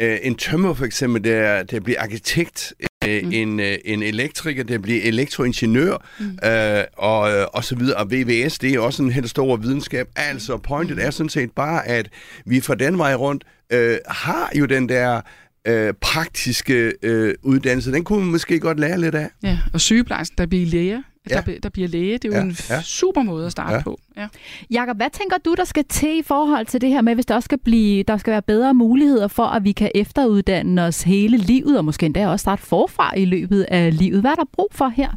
[0.01, 2.73] øh, en tømmer for eksempel, der, der bliver arkitekt,
[3.07, 3.31] øh, mm.
[3.31, 6.49] en, øh, en elektriker, der bliver elektroingeniør, mm.
[6.49, 7.97] øh, og, øh, og så videre.
[7.97, 10.07] Og VVS, det er også en helt stor videnskab.
[10.15, 12.09] Altså, pointet er sådan set bare, at
[12.45, 15.21] vi fra den vej rundt øh, har jo den der
[15.67, 17.91] øh, praktiske øh, uddannelse.
[17.91, 19.29] Den kunne man måske godt lære lidt af.
[19.43, 21.03] Ja, og sygeplejersken, der bliver læge.
[21.29, 21.41] Ja.
[21.45, 22.81] Der, der bliver læge, det er jo Ja, en ja.
[22.81, 23.81] super måde at starte ja.
[23.81, 23.99] på.
[24.17, 24.27] Ja.
[24.71, 27.35] Jakob, hvad tænker du, der skal til i forhold til det her med, hvis der
[27.35, 31.37] også skal, blive, der skal være bedre muligheder for, at vi kan efteruddanne os hele
[31.37, 34.21] livet, og måske endda også starte forfra i løbet af livet?
[34.21, 35.09] Hvad er der brug for her?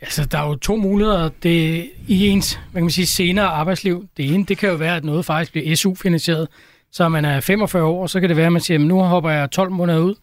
[0.00, 4.06] Altså, der er jo to muligheder det, i ens hvad kan man sige, senere arbejdsliv.
[4.16, 6.48] Det ene, det kan jo være, at noget faktisk bliver SU-finansieret.
[6.92, 9.30] Så man er 45 år, så kan det være, at man siger, at nu hopper
[9.30, 10.14] jeg 12 måneder ud,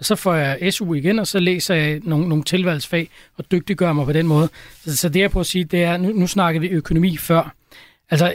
[0.00, 3.92] og så får jeg SU igen, og så læser jeg nogle, nogle tilvalgsfag og dygtiggør
[3.92, 4.48] mig på den måde.
[4.84, 7.54] Så, så det jeg på at sige, det er, nu, nu snakker vi økonomi før.
[8.10, 8.34] Altså,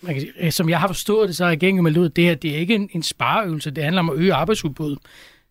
[0.00, 2.16] man kan sige, øh, som jeg har forstået det, så er regeringen meldt ud, at
[2.16, 4.98] det her det er ikke en, en spareøvelse, det handler om at øge arbejdsudbuddet.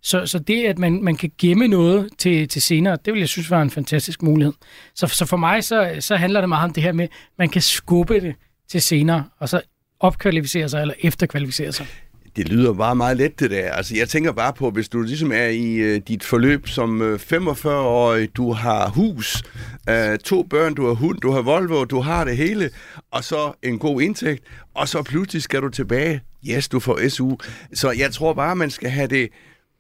[0.02, 3.30] Så, så det, at man, man kan gemme noget til, til senere, det vil jeg
[3.30, 4.54] synes var en fantastisk mulighed.
[4.96, 7.50] Så, så for mig, så, så handler det meget om det her med, at man
[7.50, 8.36] kan skubbe det
[8.68, 9.62] til senere, og så
[10.00, 11.88] opkvalificere sig eller efterkvalificere sig.
[12.36, 13.72] Det lyder bare meget let, det der.
[13.72, 17.20] Altså, jeg tænker bare på, hvis du ligesom er i øh, dit forløb som øh,
[17.34, 19.44] 45-årig, du har hus,
[19.90, 22.70] øh, to børn, du har hund, du har Volvo, du har det hele,
[23.12, 24.44] og så en god indtægt,
[24.74, 26.22] og så pludselig skal du tilbage.
[26.50, 27.36] Yes, du får SU.
[27.74, 29.30] Så jeg tror bare, man skal have det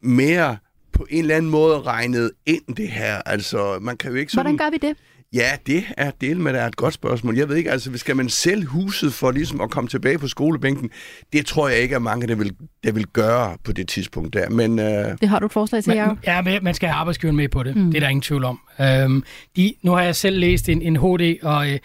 [0.01, 0.57] mere
[0.93, 3.21] på en eller anden måde regnet ind, det her.
[3.25, 4.55] Altså, man kan jo ikke sådan...
[4.55, 4.97] Hvordan gør vi det?
[5.33, 7.37] Ja, det er del med, det er et godt spørgsmål.
[7.37, 10.89] Jeg ved ikke, altså skal man sælge huset for ligesom at komme tilbage på skolebænken?
[11.33, 12.51] Det tror jeg ikke er mange, der vil,
[12.83, 14.49] der vil gøre på det tidspunkt der.
[14.49, 14.85] Men øh,
[15.21, 16.17] Det har du et forslag til, Jacob?
[16.27, 17.75] Ja, men man skal have arbejdsgiveren med på det.
[17.75, 17.85] Mm.
[17.85, 18.59] Det er der ingen tvivl om.
[18.81, 19.23] Øhm,
[19.55, 21.79] de, nu har jeg selv læst en, en HD, og øh,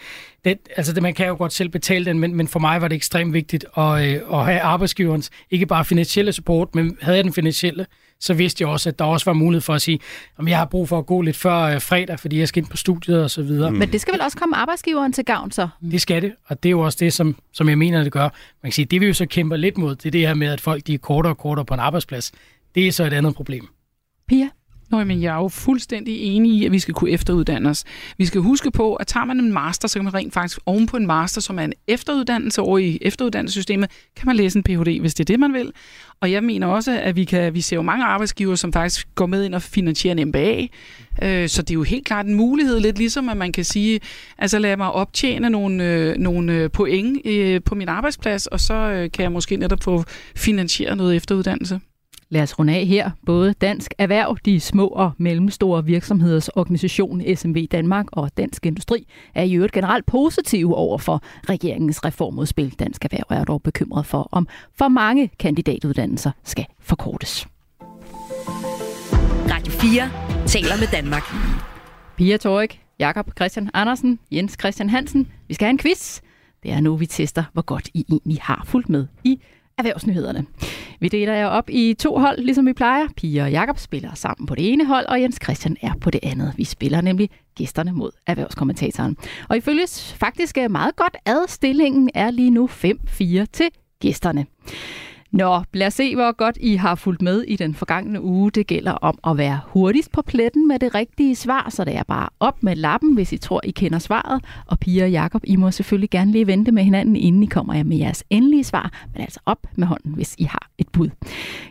[0.45, 2.87] det, altså det, man kan jo godt selv betale den, men, men for mig var
[2.87, 7.23] det ekstremt vigtigt at, øh, at have arbejdsgiverens, ikke bare finansielle support, men havde jeg
[7.23, 7.85] den finansielle,
[8.19, 9.99] så vidste jeg også, at der også var mulighed for at sige,
[10.37, 12.69] om jeg har brug for at gå lidt før øh, fredag, fordi jeg skal ind
[12.69, 13.71] på studiet og så videre.
[13.71, 13.77] Mm.
[13.77, 15.67] Men det skal vel også komme arbejdsgiveren til gavn, så?
[15.91, 18.21] Det skal det, og det er jo også det, som, som jeg mener, det gør.
[18.21, 18.31] Man
[18.63, 20.61] kan sige, det vi jo så kæmper lidt mod, det er det her med, at
[20.61, 22.31] folk de er kortere og kortere på en arbejdsplads.
[22.75, 23.67] Det er så et andet problem.
[24.27, 24.49] Pia?
[24.91, 27.83] Nå, men jeg er jo fuldstændig enig i, at vi skal kunne efteruddanne os.
[28.17, 30.85] Vi skal huske på, at tager man en master, så kan man rent faktisk oven
[30.85, 34.99] på en master, som er en efteruddannelse over i efteruddannelsessystemet, kan man læse en Ph.D.,
[34.99, 35.71] hvis det er det, man vil.
[36.21, 39.25] Og jeg mener også, at vi, kan, vi ser jo mange arbejdsgiver, som faktisk går
[39.25, 40.67] med ind og finansierer en MBA.
[41.21, 43.99] Øh, så det er jo helt klart en mulighed, lidt ligesom at man kan sige,
[44.37, 48.73] altså lad mig optjene nogle, øh, nogle øh, point øh, på min arbejdsplads, og så
[48.73, 50.03] øh, kan jeg måske netop få
[50.35, 51.79] finansieret noget efteruddannelse.
[52.31, 53.11] Lad os runde af her.
[53.25, 59.43] Både Dansk Erhverv, de små og mellemstore virksomheders organisation SMV Danmark og Dansk Industri er
[59.43, 62.75] i øvrigt generelt positive over for regeringens reformudspil.
[62.79, 67.47] Dansk Erhverv er dog bekymret for, om for mange kandidatuddannelser skal forkortes.
[69.51, 71.23] Radio 4 taler med Danmark.
[72.17, 75.27] Pia Torik, Jakob Christian Andersen, Jens Christian Hansen.
[75.47, 76.21] Vi skal have en quiz.
[76.63, 79.41] Det er nu, vi tester, hvor godt I egentlig har fulgt med i
[79.79, 80.45] erhvervsnyhederne.
[80.99, 83.07] Vi deler jer op i to hold, ligesom vi plejer.
[83.17, 86.19] Pia og Jakob spiller sammen på det ene hold, og Jens Christian er på det
[86.23, 86.53] andet.
[86.57, 89.17] Vi spiller nemlig gæsterne mod erhvervskommentatoren.
[89.49, 93.69] Og ifølge faktisk er meget godt ad, stillingen er lige nu 5-4 til
[94.01, 94.45] gæsterne.
[95.31, 98.51] Nå, lad os se, hvor godt I har fulgt med i den forgangne uge.
[98.51, 102.03] Det gælder om at være hurtigst på pletten med det rigtige svar, så det er
[102.03, 104.43] bare op med lappen, hvis I tror, I kender svaret.
[104.65, 107.83] Og Pia og Jakob, I må selvfølgelig gerne lige vente med hinanden, inden I kommer
[107.83, 111.09] med jeres endelige svar, men altså op med hånden, hvis I har et bud.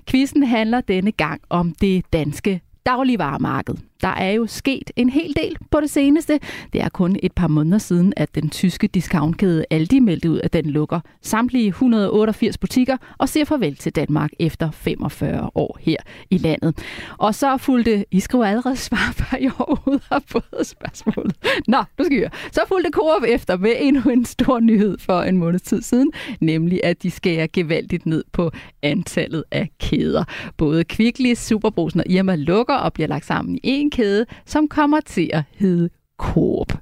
[0.06, 3.74] Quizzen handler denne gang om det danske dagligvaremarked.
[4.02, 6.40] Der er jo sket en hel del på det seneste.
[6.72, 10.52] Det er kun et par måneder siden, at den tyske discountkæde Aldi meldte ud, at
[10.52, 15.96] den lukker samtlige 188 butikker og siger farvel til Danmark efter 45 år her
[16.30, 16.78] i landet.
[17.18, 21.37] Og så fulgte, I skriver allerede svar, før I overhovedet har fået spørgsmålet.
[21.68, 22.30] Nå, nu skal I høre.
[22.52, 26.80] Så fulgte Coop efter med endnu en stor nyhed for en måneds tid siden, nemlig
[26.84, 28.50] at de skærer gevaldigt ned på
[28.82, 30.24] antallet af kæder.
[30.56, 35.01] Både Kvickly, Superbrusen og Irma lukker og bliver lagt sammen i en kæde, som kommer
[35.01, 36.72] til at hedde Coop.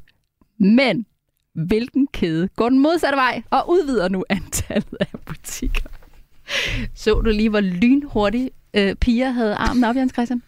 [0.60, 1.06] Men
[1.54, 5.88] hvilken kæde går den modsatte vej og udvider nu antallet af butikker?
[6.94, 10.42] Så du lige, hvor lynhurtigt øh, Pia havde armen op, Jens Christian?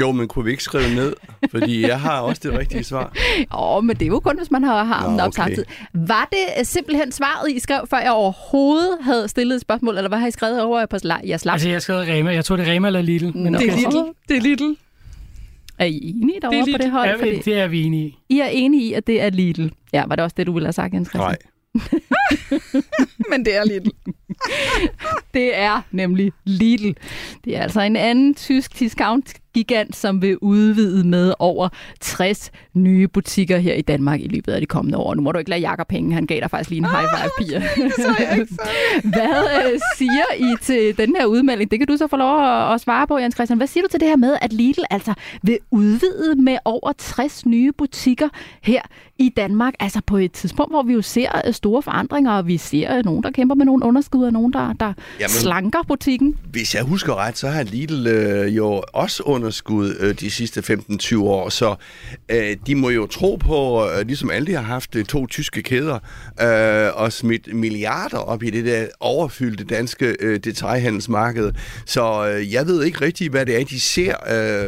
[0.00, 1.12] Jo, men kunne vi ikke skrive ned?
[1.50, 3.12] Fordi jeg har også det rigtige svar.
[3.58, 5.42] Åh, men det er jo kun, hvis man har armen Nå, op okay.
[5.42, 5.68] samtidig.
[5.94, 10.08] Var det øh, simpelthen svaret, I skrev, før jeg overhovedet havde stillet et spørgsmål, eller
[10.08, 11.52] hvad har I skrevet over på jeres lap?
[11.52, 12.32] Altså, jeg har skrevet Rema.
[12.32, 13.36] Jeg tror, det er Rema eller Lidl.
[13.36, 13.66] Men okay.
[13.66, 14.12] Det er Lidl.
[14.28, 14.74] Det er Lidl.
[15.78, 17.08] Er I enige derovre Det er på det hold?
[17.08, 18.16] Ja, Fordi det er vi enige i.
[18.28, 19.68] I er enige i, at det er Lidl.
[19.92, 21.28] Ja, var det også det, du ville have sagt, Jens Christian?
[21.28, 21.36] Nej.
[23.32, 23.90] Men det er Lidl.
[25.34, 26.92] Det er nemlig Lidl.
[27.44, 31.68] Det er altså en anden tysk discount-gigant, som vil udvide med over
[32.00, 35.14] 60 nye butikker her i Danmark i løbet af de kommende år.
[35.14, 37.30] Nu må du ikke lade Jakob penge, han gav dig faktisk lige en high five,
[37.38, 37.58] Pia.
[39.14, 41.70] Hvad øh, siger I til den her udmelding?
[41.70, 43.56] Det kan du så få lov at, at svare på, Jens Christian.
[43.56, 47.46] Hvad siger du til det her med, at Lidl altså vil udvide med over 60
[47.46, 48.28] nye butikker
[48.62, 48.82] her
[49.18, 49.74] i Danmark?
[49.80, 53.04] Altså på et tidspunkt, hvor vi jo ser øh, store forandringer, og vi ser øh,
[53.18, 56.36] nogen, der kæmper med nogle underskud, og nogen, der, der Jamen- slanker butikken.
[56.50, 61.18] Hvis jeg husker ret, så har Lidl øh, jo også underskud øh, de sidste 15-20
[61.18, 61.74] år, så
[62.28, 65.98] øh, de må jo tro på, øh, ligesom Aldi har haft øh, to tyske kæder,
[66.42, 71.52] øh, og smidt milliarder op i det der overfyldte danske øh, detailhandelsmarked.
[71.86, 74.14] Så øh, jeg ved ikke rigtigt, hvad det er, de ser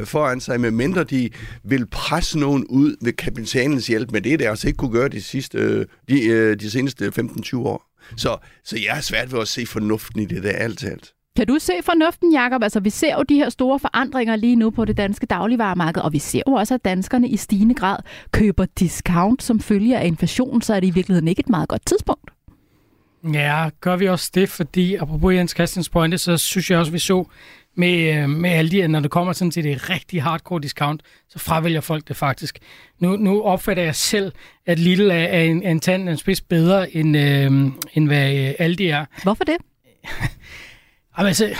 [0.00, 1.30] øh, foran sig, medmindre de
[1.64, 5.08] vil presse nogen ud ved kapitalens hjælp, men det er det altså ikke kunne gøre
[5.08, 7.89] de, sidste, øh, de, øh, de seneste 15-20 år.
[8.16, 11.12] Så, så jeg har svært ved at se fornuften i det der alt alt.
[11.36, 12.62] Kan du se fornuften, Jacob?
[12.62, 16.12] Altså, vi ser jo de her store forandringer lige nu på det danske dagligvaremarked, og
[16.12, 17.96] vi ser jo også, at danskerne i stigende grad
[18.32, 21.86] køber discount som følge af inflation, så er det i virkeligheden ikke et meget godt
[21.86, 22.30] tidspunkt.
[23.32, 26.98] Ja, gør vi også det, fordi apropos Jens Christians pointe, så synes jeg også, vi
[26.98, 27.24] så
[27.76, 31.38] med, øh, med Aldi, at når det kommer sådan til det rigtig hardcore discount, så
[31.38, 32.58] fravælger folk det faktisk.
[32.98, 34.32] Nu, nu opfatter jeg selv,
[34.66, 37.52] at Lidl er, er en, er en tand en spids bedre, end, øh,
[37.94, 39.04] end hvad øh, Aldi er.
[39.22, 39.56] Hvorfor det?
[41.18, 41.54] Jamen, altså,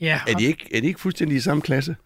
[0.00, 1.96] ja, Er de ikke, er de ikke fuldstændig i samme klasse?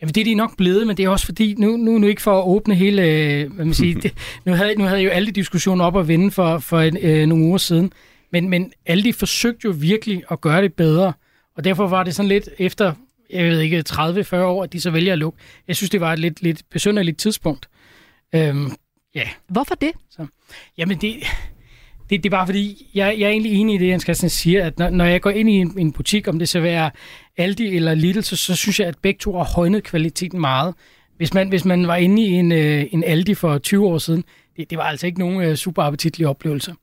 [0.00, 2.22] Jamen, det er de nok blevet, men det er også fordi, nu, nu, nu ikke
[2.22, 5.10] for at åbne hele, øh, hvad man siger, det, nu, havde, nu havde jeg jo
[5.10, 7.92] alle de diskussioner op at vende for, for en, øh, nogle uger siden,
[8.32, 11.12] men, men alle de forsøgte jo virkelig at gøre det bedre,
[11.56, 12.92] og derfor var det sådan lidt efter,
[13.30, 15.38] jeg ved ikke, 30-40 år, at de så vælger at lukke.
[15.68, 17.68] Jeg synes, det var et lidt, lidt besynderligt tidspunkt.
[18.34, 18.72] Øhm,
[19.14, 19.92] ja, Hvorfor det?
[20.78, 21.14] Jamen, det,
[22.10, 24.66] det, det er bare fordi, jeg, jeg er egentlig enig i det, Jens Christian siger,
[24.66, 26.90] at når, når jeg går ind i en, en butik, om det så være
[27.36, 30.74] Aldi eller Lidl, så, så synes jeg, at begge to har højnet kvaliteten meget.
[31.16, 34.24] Hvis man, hvis man var inde i en, øh, en Aldi for 20 år siden,
[34.56, 36.74] det, det var altså ikke nogen øh, super appetitlige oplevelser.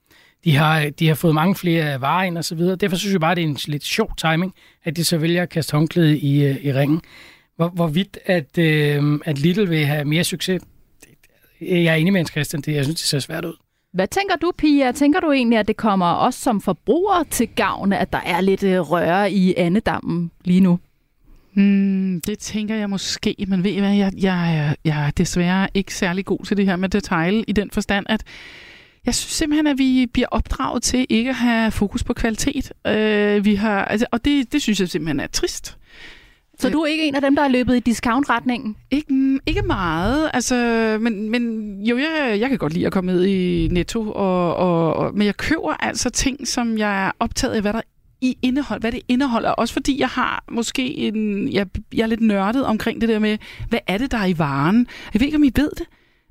[0.44, 2.76] De har, de har fået mange flere varer ind og så videre.
[2.76, 5.50] Derfor synes jeg bare, det er en lidt sjov timing, at de så vælger at
[5.50, 7.02] kaste håndklæde i, øh, i ringen.
[7.56, 10.62] Hvor, hvorvidt at, øh, at Little vil have mere succes,
[11.62, 13.54] jeg er enig med Christian, det, jeg synes, det ser svært ud.
[13.94, 14.92] Hvad tænker du, Pia?
[14.92, 18.64] Tænker du egentlig, at det kommer os som forbrugere til gavn, at der er lidt
[18.64, 20.80] øh, røre i andedammen lige nu?
[21.54, 25.94] Hmm, det tænker jeg måske, men ved I hvad, jeg, jeg, jeg er desværre ikke
[25.94, 28.24] særlig god til det her med detail i den forstand, at
[29.08, 32.74] jeg synes simpelthen, at vi bliver opdraget til ikke at have fokus på kvalitet.
[32.88, 35.78] Øh, vi har, altså, og det, det synes jeg simpelthen er trist.
[36.60, 38.76] Så du er ikke en af dem, der er løbet i discount-retningen?
[38.92, 40.56] Ikke, ikke meget, altså,
[41.02, 44.94] men, men jo, jeg, jeg kan godt lide at komme ned i Netto, og, og,
[44.94, 47.82] og, men jeg køber altså ting, som jeg er optaget af, hvad der
[48.22, 49.50] i indhold, hvad det indeholder.
[49.50, 53.38] Også fordi jeg har måske en, jeg, jeg er lidt nørdet omkring det der med,
[53.70, 54.88] hvad er det, der er i varen?
[55.14, 55.86] Jeg ved ikke, om I ved det,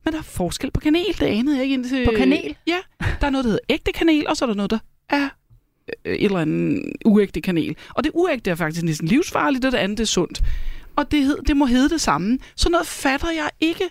[0.06, 1.16] men der er forskel på kanel.
[1.20, 2.04] Det anede jeg ikke indtil...
[2.04, 2.56] På kanel?
[2.66, 2.78] Ja,
[3.20, 5.28] der er noget, der hedder ægte kanel, og så er der noget, der er
[6.04, 7.76] øh, et eller andet uægte kanel.
[7.88, 10.42] Og det uægte er faktisk næsten livsfarligt, og det andet er sundt.
[10.96, 12.38] Og det, hed, det må hedde det samme.
[12.56, 13.84] Så noget fatter jeg ikke,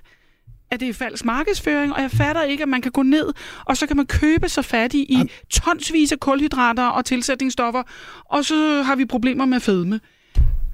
[0.71, 3.33] at det er falsk markedsføring, og jeg fatter ikke, at man kan gå ned,
[3.65, 5.17] og så kan man købe sig fat i, i
[5.49, 7.83] tonsvis af kulhydrater og tilsætningsstoffer,
[8.25, 9.99] og så har vi problemer med fedme.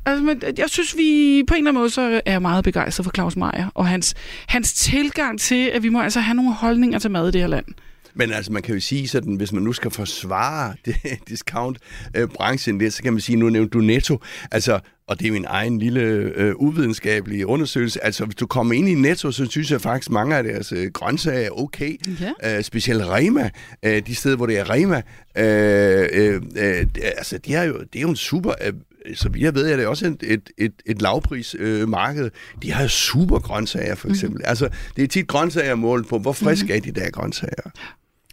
[0.05, 3.03] Altså, men jeg synes, vi på en eller anden måde så er jeg meget begejstret
[3.03, 4.15] for Claus Meier og hans,
[4.47, 7.47] hans tilgang til, at vi må altså have nogle holdninger til mad i det her
[7.47, 7.65] land.
[8.13, 10.95] Men altså, man kan jo sige sådan, hvis man nu skal forsvare det,
[11.29, 14.19] discount-branchen lidt, så kan man sige, nu nævnte du Netto,
[14.51, 16.01] altså, og det er min egen lille
[16.35, 20.35] øh, uvidenskabelige undersøgelse, altså hvis du kommer ind i Netto, så synes jeg faktisk, mange
[20.35, 21.97] af deres øh, grøntsager er okay.
[22.21, 22.57] Ja.
[22.57, 23.49] Øh, specielt Rema,
[23.83, 25.01] øh, de steder, hvor det er Rema,
[25.37, 26.85] øh, øh, øh,
[27.17, 28.53] altså, de er jo, det er jo en super...
[28.65, 28.73] Øh,
[29.15, 31.81] så vidt ved, jeg, det er også et, et, et, et lavprismarked.
[31.81, 32.29] Øh, marked.
[32.61, 34.37] de har super grøntsager, for eksempel.
[34.37, 34.49] Mm-hmm.
[34.49, 36.89] Altså, det er tit grøntsager målt på, hvor friske mm-hmm.
[36.89, 37.71] er de der grøntsager.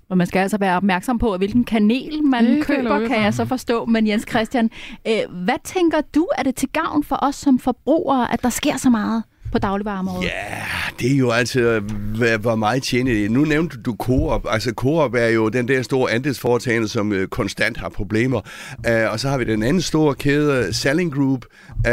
[0.09, 3.35] Og man skal altså være opmærksom på, hvilken kanel man Det jeg køber, kan jeg
[3.35, 3.85] så forstå.
[3.85, 4.70] Men Jens Christian,
[5.09, 8.76] øh, hvad tænker du, er det til gavn for os som forbrugere, at der sker
[8.76, 10.24] så meget på dagligvarerområdet?
[10.24, 10.56] Ja,
[10.98, 11.82] det er jo altså, øh,
[12.16, 13.30] hvad, hvor meget tjener det.
[13.30, 14.46] Nu nævnte du Coop.
[14.48, 18.40] Altså Coop er jo den der store andelsforetagende, som øh, konstant har problemer.
[18.88, 21.44] Uh, og så har vi den anden store kæde, Selling Group.
[21.78, 21.90] Uh,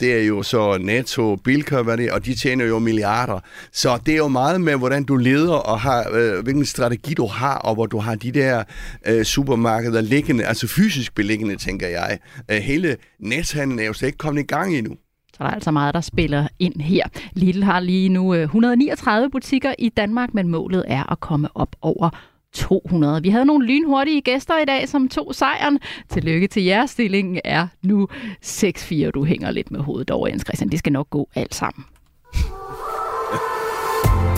[0.00, 3.40] det er jo så Netto, Bilka, hvad det og de tjener jo milliarder.
[3.72, 7.26] Så det er jo meget med, hvordan du leder, og har, øh, hvilken strategi du
[7.26, 8.64] har, og hvor du har de der
[9.06, 12.18] øh, supermarkeder liggende, altså fysisk beliggende, tænker jeg.
[12.52, 14.94] Uh, hele nethandlen er jo slet ikke kommet i gang endnu.
[15.38, 17.04] Så der er altså meget, der spiller ind her.
[17.32, 21.76] Lidl har lige nu øh, 139 butikker i Danmark, men målet er at komme op
[21.82, 22.10] over
[22.52, 23.22] 200.
[23.22, 25.78] Vi havde nogle lynhurtige gæster i dag, som tog sejren.
[26.10, 26.86] Tillykke til jer.
[26.86, 28.08] Stillingen er nu
[28.44, 29.10] 6-4.
[29.10, 30.70] Du hænger lidt med hovedet over, Jens Christian.
[30.70, 31.84] Det skal nok gå alt sammen.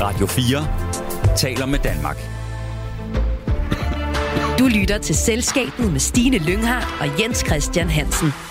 [0.00, 2.16] Radio 4 taler med Danmark.
[4.58, 8.49] Du lytter til Selskabet med Stine Lynghardt og Jens Christian Hansen.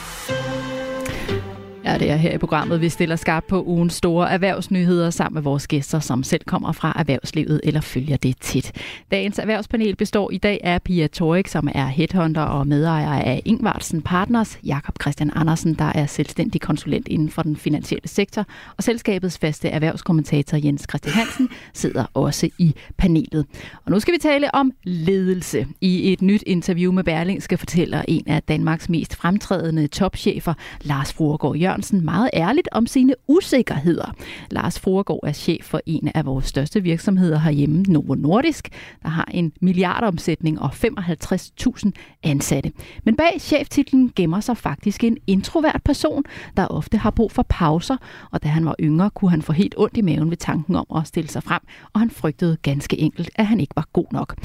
[1.86, 5.42] Ja, det er her i programmet, vi stiller skarpt på ugens store erhvervsnyheder sammen med
[5.42, 8.72] vores gæster, som selv kommer fra erhvervslivet eller følger det tit.
[9.12, 14.02] Dagens erhvervspanel består i dag af Pia Torik, som er headhunter og medejer af Ingvartsen
[14.02, 18.46] Partners, Jakob Christian Andersen, der er selvstændig konsulent inden for den finansielle sektor,
[18.78, 23.46] og selskabets faste erhvervskommentator Jens Christian Hansen sidder også i panelet.
[23.86, 25.68] Og nu skal vi tale om ledelse.
[25.82, 31.56] I et nyt interview med Berlingske fortæller en af Danmarks mest fremtrædende topchefer, Lars Fruergaard
[31.80, 34.14] Jørgensen, meget ærligt om sine usikkerheder.
[34.52, 38.70] Lars Fruergaard er chef for en af vores største virksomheder herhjemme, Novo Nordisk,
[39.04, 41.92] der har en milliardomsætning og 55.000
[42.24, 42.72] ansatte.
[43.04, 46.24] Men bag cheftitlen gemmer sig faktisk en introvert person,
[46.58, 47.98] der ofte har brug for pauser,
[48.32, 50.86] og da han var yngre, kunne han få helt ondt i maven ved tanken om
[50.96, 51.62] at stille sig frem,
[51.94, 54.36] og han frygtede ganske enkelt, at han ikke var god nok.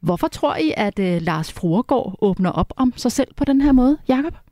[0.00, 3.72] Hvorfor tror I, at øh, Lars Fruergaard åbner op om sig selv på den her
[3.72, 4.47] måde, Jakob?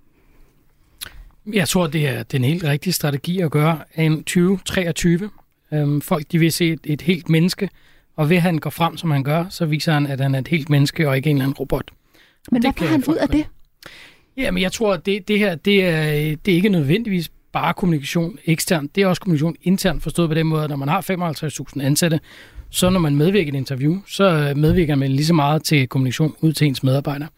[1.53, 5.31] Jeg tror, det er den helt rigtige strategi at gøre en 2023.
[5.73, 7.69] Øhm, folk de vil se et, et helt menneske,
[8.17, 10.39] og ved at han går frem, som han gør, så viser han, at han er
[10.39, 11.91] et helt menneske og ikke en eller anden robot.
[12.51, 13.47] Men hvad kan får han ud af det?
[14.37, 18.39] Jamen, jeg tror, at det, det her, det er, det er ikke nødvendigvis bare kommunikation
[18.45, 18.95] eksternt.
[18.95, 21.01] Det er også kommunikation internt, forstået på den måde, at når man har
[21.77, 22.21] 55.000 ansatte,
[22.71, 26.35] så når man medvirker i et interview, så medvirker man lige så meget til kommunikation
[26.41, 27.29] ud til ens medarbejdere.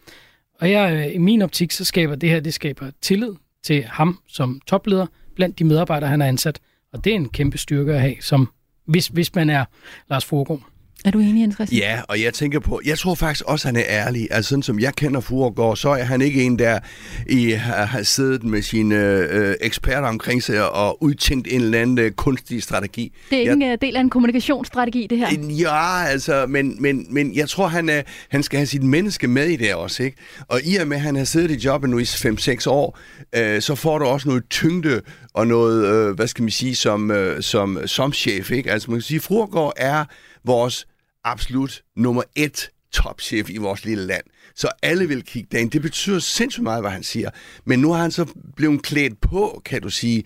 [0.61, 3.35] Og jeg, i min optik, så skaber det her, det skaber tillid
[3.69, 6.61] til ham som topleder blandt de medarbejdere, han har ansat.
[6.93, 8.49] Og det er en kæmpe styrke at have, som,
[8.87, 9.65] hvis, hvis man er
[10.11, 10.63] Lars Fogård.
[11.05, 11.81] Er du enig, Christian?
[11.81, 14.29] Ja, og jeg tænker på, jeg tror faktisk også, han er ærlig.
[14.31, 16.79] Altså sådan som jeg kender Furgård, så er han ikke en, der
[17.27, 22.11] i, har, siddet med sine øh, eksperter omkring sig og udtænkt en eller anden øh,
[22.11, 23.13] kunstig strategi.
[23.31, 25.29] Det er ikke en øh, del af en kommunikationsstrategi, det her.
[25.49, 29.47] Ja, altså, men, men, men jeg tror, han, er, han skal have sit menneske med
[29.47, 30.17] i det også, ikke?
[30.49, 32.99] Og i og med, at han har siddet i jobbet nu i 5-6 år,
[33.37, 35.01] øh, så får du også noget tyngde
[35.35, 38.73] og noget, øh, hvad skal man sige, som, øh, som, som chef, ikke?
[38.73, 40.05] Altså, man kan sige, Furgård er
[40.49, 40.87] vores
[41.25, 44.25] absolut nummer et topchef i vores lille land.
[44.55, 45.71] Så alle vil kigge derind.
[45.71, 47.31] Det betyder sindssygt meget, hvad han siger.
[47.65, 48.27] Men nu har han så
[48.57, 50.25] blevet klædt på, kan du sige,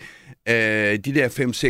[0.49, 1.29] øh, de der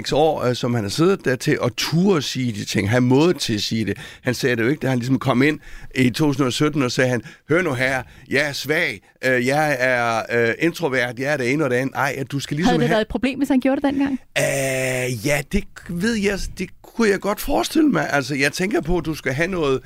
[0.08, 3.00] 5-6 år, øh, som han har siddet der til, at ture sige de ting, have
[3.00, 3.98] måde til at sige det.
[4.22, 5.60] Han sagde det jo ikke, da han ligesom kom ind
[5.94, 10.54] i 2017 og sagde han, hør nu her, jeg er svag, øh, jeg er øh,
[10.58, 11.94] introvert, jeg er det ene og det andet.
[11.94, 12.94] Ej, du skal ligesom Havde det have...
[12.94, 14.12] været et problem, hvis han gjorde det dengang?
[14.38, 18.12] Uh, ja, det ved jeg, det kunne jeg godt forestille mig.
[18.12, 19.80] Altså, jeg tænker på, at du skal have noget,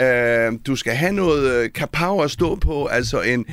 [0.00, 3.46] øh, du skal have noget uh, kapav at stå på, altså en,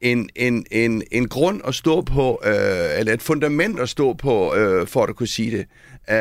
[0.00, 4.54] en, en, en, en grund at stå på, øh, eller et fundament at stå på,
[4.54, 5.66] øh, for at du kunne sige det.
[6.10, 6.16] Uh,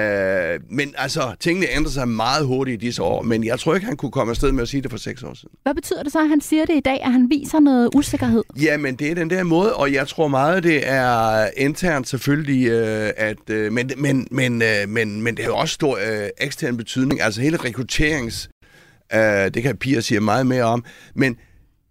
[0.71, 3.97] men altså, tingene ændrer sig meget hurtigt i disse år, men jeg tror ikke, han
[3.97, 5.49] kunne komme afsted med at sige det for seks år siden.
[5.63, 8.43] Hvad betyder det så, at han siger det i dag, at han viser noget usikkerhed?
[8.61, 13.11] Jamen, det er den der måde, og jeg tror meget, det er internt selvfølgelig, øh,
[13.17, 16.77] at, øh, men, men, men, øh, men, men det har jo også stor øh, ekstern
[16.77, 17.21] betydning.
[17.21, 18.49] Altså hele rekrutterings,
[19.13, 19.19] øh,
[19.53, 21.37] det kan Pia sige meget mere om, men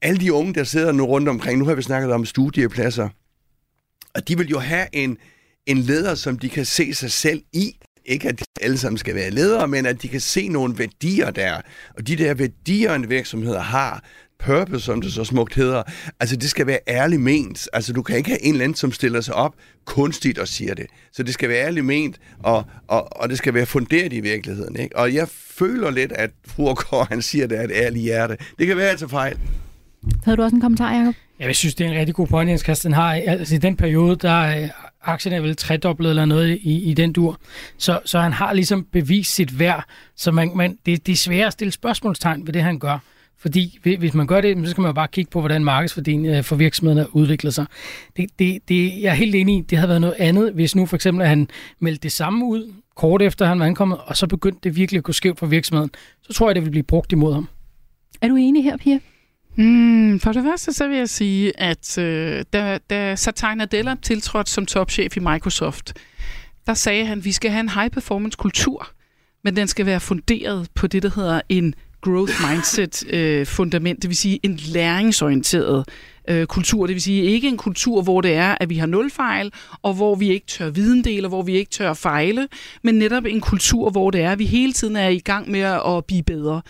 [0.03, 3.09] alle de unge, der sidder nu rundt omkring, nu har vi snakket om studiepladser,
[4.15, 5.17] og de vil jo have en,
[5.67, 7.77] en leder, som de kan se sig selv i.
[8.05, 11.31] Ikke at de alle sammen skal være ledere, men at de kan se nogle værdier
[11.31, 11.61] der.
[11.97, 14.05] Og de der værdier, en virksomhed har,
[14.45, 15.83] purpose, som det så smukt hedder,
[16.21, 17.69] altså det skal være ærligt ment.
[17.73, 19.55] Altså du kan ikke have en eller anden, som stiller sig op
[19.85, 20.87] kunstigt og siger det.
[21.13, 24.77] Så det skal være ærligt ment, og, og, og det skal være funderet i virkeligheden.
[24.77, 24.97] Ikke?
[24.97, 28.37] Og jeg føler lidt, at Furgård, han siger, det er et ærligt hjerte.
[28.59, 29.39] Det kan være, altså fejl.
[30.25, 31.15] Havde du også en kommentar, Jacob?
[31.41, 33.13] Ja, jeg synes, det er en rigtig god point, Jens Christian har.
[33.13, 34.69] Altså, i den periode, der er
[35.03, 37.41] aktien er vel tredoblet eller noget i, i den dur.
[37.79, 39.85] Så, så han har ligesom bevist sit værd.
[40.17, 42.99] Så man, man, det, det er svært at stille spørgsmålstegn ved det, han gør.
[43.39, 46.57] Fordi hvis man gør det, så skal man jo bare kigge på, hvordan markedsværdien for
[46.57, 47.67] virksomhederne udvikler sig.
[48.17, 50.87] Det, det, det, jeg er helt enig i, det havde været noget andet, hvis nu
[50.87, 51.49] for eksempel at han
[51.81, 55.05] meldte det samme ud, kort efter han var ankommet, og så begyndte det virkelig at
[55.05, 55.91] gå skævt for virksomheden.
[56.23, 57.49] Så tror jeg, det vil blive brugt imod ham.
[58.21, 58.99] Er du enig her, Pia?
[59.57, 64.51] Mm, for det første så vil jeg sige, at øh, da, da Satya Nadella tiltrådte
[64.51, 65.93] som topchef i Microsoft,
[66.67, 68.89] der sagde han, at vi skal have en high-performance kultur,
[69.45, 74.09] men den skal være funderet på det, der hedder en growth mindset øh, fundament, det
[74.09, 75.89] vil sige en læringsorienteret
[76.29, 76.87] øh, kultur.
[76.87, 79.95] Det vil sige ikke en kultur, hvor det er, at vi har nul fejl, og
[79.95, 82.49] hvor vi ikke tør videndele, og hvor vi ikke tør fejle,
[82.83, 85.61] men netop en kultur, hvor det er, at vi hele tiden er i gang med
[85.61, 86.63] at blive bedre.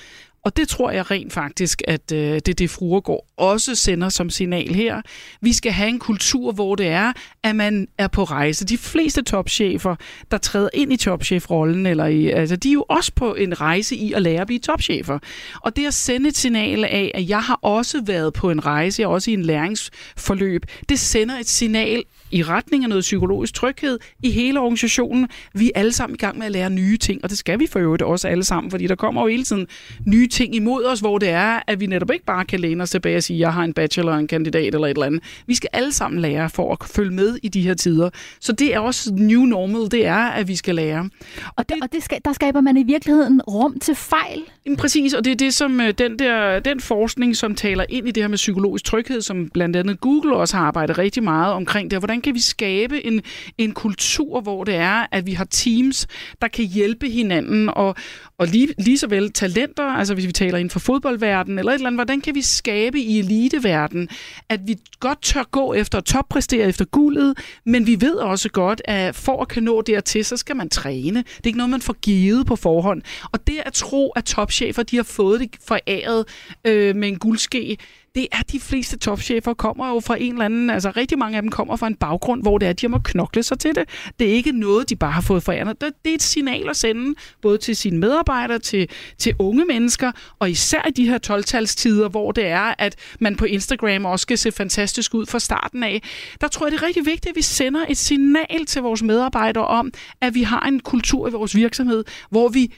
[0.45, 4.75] Og det tror jeg rent faktisk, at øh, det det, Fruergård også sender som signal
[4.75, 5.03] her.
[5.41, 7.13] Vi skal have en kultur, hvor det er,
[7.43, 8.65] at man er på rejse.
[8.65, 9.97] De fleste topchefer,
[10.31, 13.97] der træder ind i topchefrollen, eller i, altså, de er jo også på en rejse
[13.97, 15.19] i at lære at blive topchefer.
[15.61, 19.03] Og det at sende et signal af, at jeg har også været på en rejse,
[19.03, 23.55] jeg er også i en læringsforløb, det sender et signal i retning af noget psykologisk
[23.55, 25.29] tryghed i hele organisationen.
[25.55, 27.67] Vi er alle sammen i gang med at lære nye ting, og det skal vi
[27.67, 29.67] for øvrigt også alle sammen, fordi der kommer jo hele tiden
[30.07, 32.91] nye ting imod os, hvor det er, at vi netop ikke bare kan læne os
[32.91, 35.23] tilbage og sige, jeg har en bachelor, en kandidat eller et eller andet.
[35.47, 38.11] Vi skal alle sammen lære for at følge med i de her tider.
[38.41, 41.11] Så det er også new normal, det er, at vi skal lære.
[41.57, 44.43] Og, det, og det skal, der skaber man i virkeligheden rum til fejl.
[44.79, 48.11] Præcis, og det er det, som øh, den, der, den forskning, som taler ind i
[48.11, 51.91] det her med psykologisk tryghed, som blandt andet Google også har arbejdet rigtig meget omkring
[51.91, 51.99] det.
[51.99, 53.23] Hvordan kan vi skabe en,
[53.59, 56.07] en kultur, hvor det er, at vi har teams,
[56.43, 57.95] der kan hjælpe hinanden, og,
[58.39, 61.75] og lige, lige så vel talenter, altså hvis vi taler inden for fodboldverdenen eller et
[61.75, 64.09] eller andet, hvordan kan vi skabe i eliteverden,
[64.49, 68.83] at vi godt tør gå efter at toppræstere efter guldet, men vi ved også godt,
[68.85, 71.19] at for at kan nå dertil, så skal man træne.
[71.19, 73.03] Det er ikke noget, man får givet på forhånd.
[73.33, 76.25] Og det at tro, at topchefer, de har fået det foræret
[76.67, 77.77] øh, med en guldske,
[78.15, 81.43] det er de fleste topchefer kommer jo fra en eller anden, altså rigtig mange af
[81.43, 83.85] dem kommer fra en baggrund, hvor det er, at de må knokle sig til det.
[84.19, 85.81] Det er ikke noget, de bare har fået foræret.
[85.81, 88.89] Det, det er et signal at sende, både til sine medarbejdere, til,
[89.19, 93.45] til unge mennesker, og især i de her 12-talstider, hvor det er, at man på
[93.45, 96.03] Instagram også skal se fantastisk ud fra starten af.
[96.41, 99.67] Der tror jeg, det er rigtig vigtigt, at vi sender et signal til vores medarbejdere
[99.67, 102.75] om, at vi har en kultur i vores virksomhed, hvor vi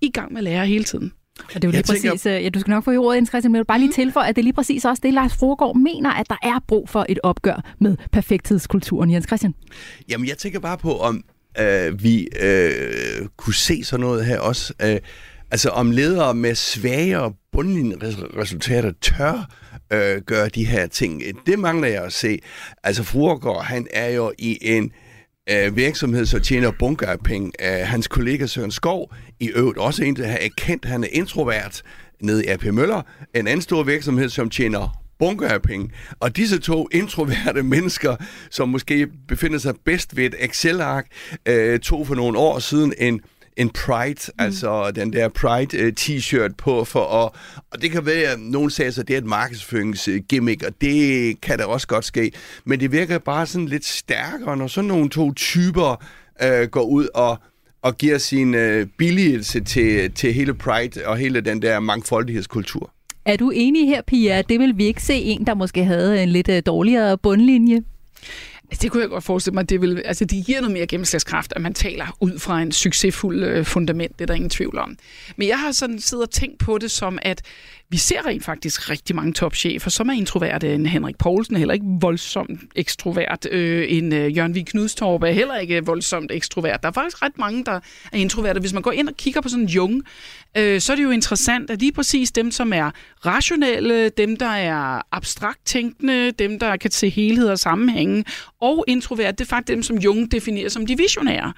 [0.00, 1.12] i gang med at lære hele tiden.
[1.54, 2.10] Og det er jo lige tænker...
[2.10, 3.92] præcis, ja, du skal nok få i ordet, Jens Christian, men jeg vil bare lige
[3.92, 6.88] tilføje, at det er lige præcis også det, Lars Frogaard mener, at der er brug
[6.88, 9.10] for et opgør med perfekthedskulturen.
[9.10, 9.54] Jens Christian?
[10.08, 11.24] Jamen, jeg tænker bare på, om
[11.60, 14.74] øh, vi øh, kunne se sådan noget her også.
[14.82, 14.98] Øh,
[15.50, 19.50] Altså om ledere med svagere bundlinjeresultater tør
[19.92, 21.22] øh, gøre de her ting.
[21.46, 22.38] Det mangler jeg at se.
[22.84, 24.92] Altså Fruergaard, han er jo i en
[25.50, 27.52] øh, virksomhed, så tjener bunker af penge.
[27.60, 31.82] Øh, hans kollega Søren Skov, i øvrigt også en, der er kendt, han er introvert
[32.20, 33.02] nede i AP Møller.
[33.34, 35.90] En anden stor virksomhed, som tjener bunker af penge.
[36.20, 38.16] Og disse to introverte mennesker,
[38.50, 41.06] som måske befinder sig bedst ved et Excel-ark,
[41.46, 43.20] øh, tog for nogle år siden en
[43.56, 44.44] en Pride, mm.
[44.44, 47.30] altså den der Pride-t-shirt på, for at,
[47.70, 51.58] og det kan være, at nogen sagde, at det er et markedsføringsgimmick, og det kan
[51.58, 52.32] da også godt ske,
[52.64, 56.04] men det virker bare sådan lidt stærkere, når sådan nogle to typer
[56.42, 57.38] øh, går ud og
[57.82, 62.92] og giver sin øh, billigelse til, til hele Pride og hele den der mangfoldighedskultur.
[63.24, 64.42] Er du enig her, Pia?
[64.42, 67.82] Det vil vi ikke se en, der måske havde en lidt øh, dårligere bundlinje?
[68.70, 69.70] Altså, det kunne jeg godt forestille mig.
[69.70, 73.44] Det, vil, altså, det giver noget mere gennemslagskraft, at man taler ud fra en succesfuld
[73.44, 74.18] øh, fundament.
[74.18, 74.96] Det er der ingen tvivl om.
[75.36, 77.42] Men jeg har sådan siddet og tænkt på det som, at
[77.90, 80.74] vi ser rent faktisk rigtig mange topchefer, som er introverte.
[80.74, 83.46] En Henrik Poulsen er heller ikke voldsomt ekstrovert.
[83.50, 86.82] Øh, en øh, Jørgen Vig Knudstorp er heller ikke voldsomt ekstrovert.
[86.82, 87.80] Der er faktisk ret mange, der
[88.12, 88.60] er introverte.
[88.60, 90.02] Hvis man går ind og kigger på sådan en jung,
[90.56, 92.90] øh, så er det jo interessant, at lige præcis dem, som er
[93.26, 98.24] rationelle, dem, der er abstrakt tænkende, dem, der kan se helhed og sammenhænge,
[98.60, 101.52] og introvert, det er faktisk dem, som Jung definerer som de visionære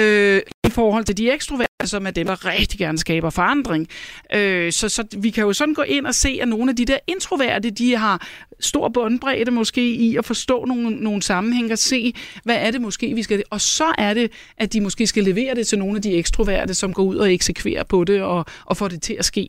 [0.00, 3.88] øh, i forhold til de ekstroverte, som er dem, der rigtig gerne skaber forandring.
[4.34, 6.84] Øh, så, så vi kan jo sådan gå ind og se, at nogle af de
[6.84, 8.26] der introverte, de har
[8.60, 13.14] stor bundbredde måske i at forstå nogle, nogle sammenhænge og se, hvad er det måske,
[13.14, 13.42] vi skal...
[13.50, 16.74] Og så er det, at de måske skal levere det til nogle af de ekstroverte,
[16.74, 19.48] som går ud og eksekverer på det og, og får det til at ske.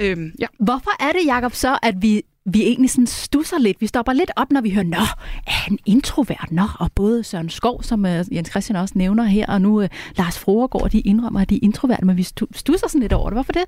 [0.00, 0.46] Øh, ja.
[0.60, 2.22] Hvorfor er det, Jacob, så, at vi
[2.52, 3.80] vi egentlig sådan stusser lidt.
[3.80, 4.96] Vi stopper lidt op, når vi hører, nå,
[5.46, 6.48] er han introvert?
[6.50, 9.88] Nå, og både Søren Skov, som uh, Jens Christian også nævner her, og nu uh,
[10.16, 12.22] Lars Froregård, de indrømmer, at de er introverte, men vi
[12.52, 13.34] stusser sådan lidt over det.
[13.34, 13.64] Hvorfor det?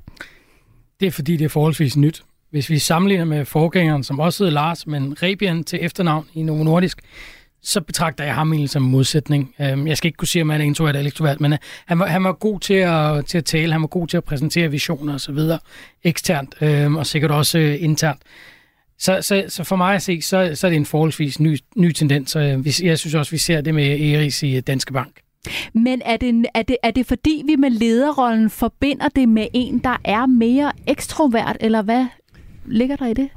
[1.01, 2.23] Det er, fordi det er forholdsvis nyt.
[2.51, 6.65] Hvis vi sammenligner med forgængeren, som også hedder Lars, men Rebian til efternavn i Novo
[6.65, 7.01] Nordisk,
[7.63, 9.55] så betragter jeg ham egentlig som en modsætning.
[9.61, 11.99] Øhm, jeg skal ikke kunne sige, om han er introvert eller ekstrovert, men øh, han
[11.99, 14.71] var, han var god til at, til at tale, han var god til at præsentere
[14.71, 15.59] visioner og så videre
[16.05, 18.21] eksternt, øh, og sikkert også internt.
[19.01, 21.93] Så, så, så for mig at se, så, så er det en forholdsvis ny, ny
[21.93, 22.37] tendens.
[22.83, 25.21] Jeg synes også, vi ser det med Eris i Danske Bank.
[25.73, 29.79] Men er det, er, det, er det fordi, vi med lederrollen forbinder det med en,
[29.79, 32.07] der er mere ekstrovert, eller hvad
[32.67, 33.29] ligger der i det?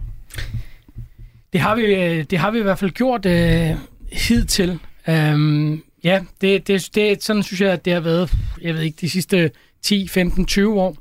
[1.53, 3.69] Det har vi, øh, det har vi i hvert fald gjort øh,
[4.11, 4.79] hidtil.
[5.07, 8.97] Um, ja, det, det, det, sådan synes jeg, at det har været, jeg ved ikke,
[9.01, 9.51] de sidste
[9.81, 10.97] 10, 15, 20 år.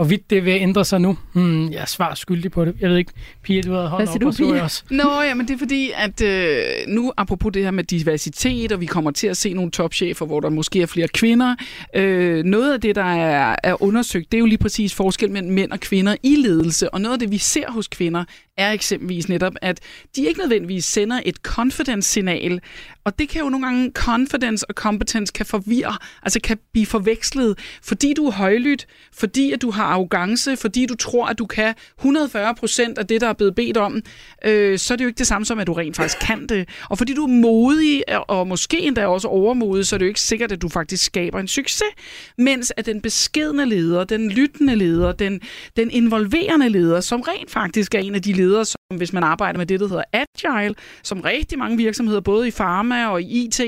[0.00, 1.18] Hvorvidt det vil ændre sig nu?
[1.32, 2.74] Hmm, jeg er svar skyldig på det.
[2.80, 4.82] Jeg ved ikke, Pia, du havde hånden op, du, så også.
[4.90, 8.80] Nå, ja, men det er fordi, at øh, nu apropos det her med diversitet, og
[8.80, 11.54] vi kommer til at se nogle topchefer, hvor der måske er flere kvinder.
[11.96, 15.52] Øh, noget af det, der er, er undersøgt, det er jo lige præcis forskel mellem
[15.52, 16.94] mænd og kvinder i ledelse.
[16.94, 18.24] Og noget af det, vi ser hos kvinder,
[18.60, 19.80] er eksempelvis netop, at
[20.16, 22.60] de ikke nødvendigvis sender et confidence-signal,
[23.04, 27.58] og det kan jo nogle gange, confidence og competence kan forvirre, altså kan blive forvekslet,
[27.82, 31.74] fordi du er højlydt, fordi at du har arrogance, fordi du tror, at du kan
[31.98, 34.02] 140 procent af det, der er blevet bedt om,
[34.44, 36.68] øh, så er det jo ikke det samme som, at du rent faktisk kan det.
[36.90, 40.20] Og fordi du er modig, og måske endda også overmodig, så er det jo ikke
[40.20, 41.82] sikkert, at du faktisk skaber en succes.
[42.38, 45.40] Mens at den beskedne leder, den lyttende leder, den,
[45.76, 49.58] den involverende leder, som rent faktisk er en af de ledere, som hvis man arbejder
[49.58, 53.60] med det, der hedder Agile, som rigtig mange virksomheder, både i pharma og i IT,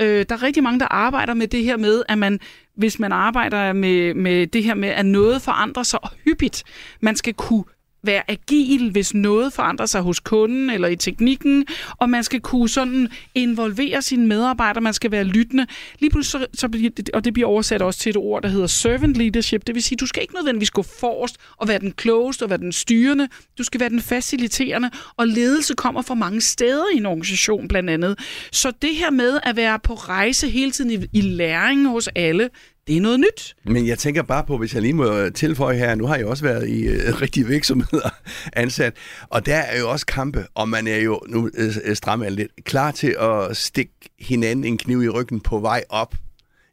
[0.00, 2.40] øh, der er rigtig mange, der arbejder med det her med, at man
[2.76, 6.64] hvis man arbejder med, med det her med, at noget forandrer sig hyppigt.
[7.00, 7.64] Man skal kunne
[8.04, 11.66] være agil, hvis noget forandrer sig hos kunden eller i teknikken,
[11.98, 15.66] og man skal kunne sådan involvere sine medarbejdere, man skal være lyttende.
[15.98, 19.16] Lige pludselig, så, så og det bliver oversat også til et ord, der hedder servant
[19.16, 22.50] leadership, det vil sige, du skal ikke nødvendigvis gå forrest og være den klogeste og
[22.50, 23.28] være den styrende,
[23.58, 27.90] du skal være den faciliterende, og ledelse kommer fra mange steder i en organisation blandt
[27.90, 28.18] andet.
[28.52, 32.50] Så det her med at være på rejse hele tiden i, i læring hos alle,
[32.86, 33.56] det er noget nyt.
[33.64, 36.44] Men jeg tænker bare på, hvis jeg lige må tilføje her, nu har jeg også
[36.44, 38.10] været i øh, rigtige virksomheder
[38.52, 38.96] ansat,
[39.28, 42.32] og der er jo også kampe, og man er jo, nu øh, øh, strammer jeg
[42.32, 46.14] lidt, klar til at stikke hinanden en kniv i ryggen på vej op.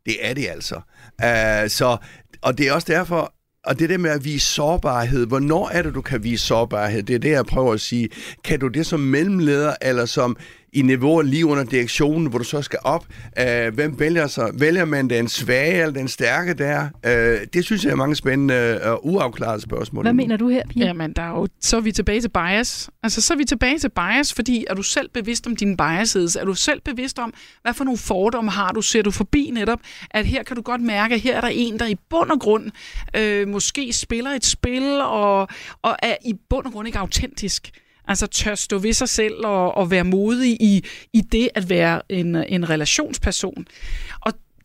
[0.05, 0.76] Det er det altså.
[1.24, 1.97] Uh, så,
[2.41, 3.34] og det er også derfor,
[3.66, 7.03] og det der med at vise sårbarhed, hvornår er det, du kan vise sårbarhed?
[7.03, 8.10] Det er det, jeg prøver at sige.
[8.43, 10.38] Kan du det som mellemleder, eller som
[10.74, 13.05] i niveauer lige under direktionen, hvor du så skal op.
[13.39, 14.51] Øh, hvem vælger så?
[14.53, 16.89] Vælger man den svage eller den stærke der?
[17.05, 20.03] Øh, det synes jeg er mange spændende og uafklarede spørgsmål.
[20.03, 20.86] Hvad mener du her, Pia?
[20.86, 22.89] Jamen, der er jo, så er vi tilbage til bias.
[23.03, 26.36] Altså, så er vi tilbage til bias, fordi er du selv bevidst om dine biases?
[26.36, 28.82] Er du selv bevidst om, hvad for nogle fordomme har du?
[28.82, 29.80] Ser du forbi netop,
[30.11, 32.39] at her kan du godt mærke, at her er der en, der i bund og
[32.39, 32.72] grund
[33.15, 35.47] øh, måske spiller et spil, og,
[35.82, 37.72] og er i bund og grund ikke autentisk.
[38.10, 42.01] Altså tør stå ved sig selv og, og være modig i, i det at være
[42.10, 43.68] en, en relationsperson.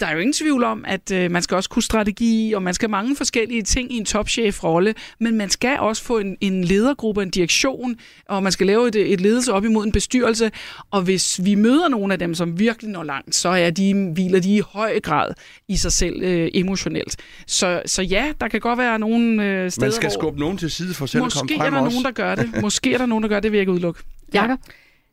[0.01, 2.75] Der er jo ingen tvivl om, at øh, man skal også kunne strategi, og man
[2.75, 7.23] skal mange forskellige ting i en topchef-rolle, men man skal også få en, en ledergruppe,
[7.23, 7.97] en direktion,
[8.29, 10.51] og man skal lave et, et ledelse op imod en bestyrelse.
[10.91, 14.41] Og hvis vi møder nogle af dem, som virkelig når langt, så er de, hviler
[14.41, 15.33] de i høj grad
[15.69, 17.17] i sig selv øh, emotionelt.
[17.47, 20.21] Så, så ja, der kan godt være nogle øh, steder, Man skal hvor...
[20.21, 21.95] skubbe nogen til side for selv at komme Måske frem er der også.
[21.95, 22.51] nogen, der gør det.
[22.63, 24.03] Måske er der nogen, der gør det, det vil jeg ikke udelukke.
[24.35, 24.59] Jakob?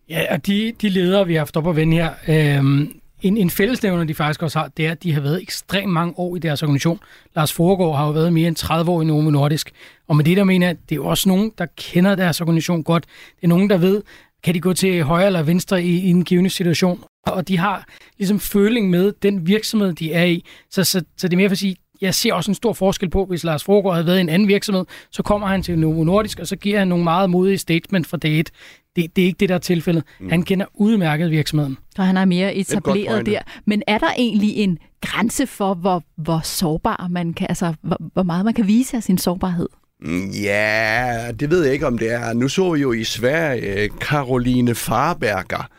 [0.09, 3.49] Ja, og de, de ledere, vi har haft op at vende her, øhm, en, en
[3.49, 6.39] fællesnævner, de faktisk også har, det er, at de har været ekstremt mange år i
[6.39, 6.99] deres organisation.
[7.36, 9.72] Lars Foregård har jo været mere end 30 år i Novo Nordisk.
[10.07, 12.84] Og med det, der mener jeg, det er jo også nogen, der kender deres organisation
[12.84, 13.05] godt.
[13.36, 14.01] Det er nogen, der ved,
[14.43, 17.03] kan de gå til højre eller venstre i, i en givende situation.
[17.28, 17.86] Og de har
[18.17, 20.45] ligesom føling med den virksomhed, de er i.
[20.69, 23.09] Så, så, så det er mere for at sige, jeg ser også en stor forskel
[23.09, 26.03] på, hvis Lars Foregård havde været i en anden virksomhed, så kommer han til Novo
[26.03, 28.51] Nordisk, og så giver han nogle meget modige statement fra dag et.
[28.95, 30.03] Det, det er ikke det, der er tilfældet.
[30.19, 30.29] Mm.
[30.29, 31.77] Han kender udmærket virksomheden.
[31.97, 33.39] Og han er mere etableret der.
[33.65, 38.23] Men er der egentlig en grænse for, hvor, hvor sårbar man kan, altså hvor, hvor
[38.23, 39.67] meget man kan vise af sin sårbarhed?
[40.01, 42.33] Mm, Ja, det ved jeg ikke, om det er.
[42.33, 45.69] Nu så vi jo i Sverige Caroline Farberger,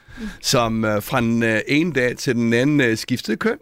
[0.41, 3.59] som øh, fra den øh, ene dag til den anden øh, skiftede køn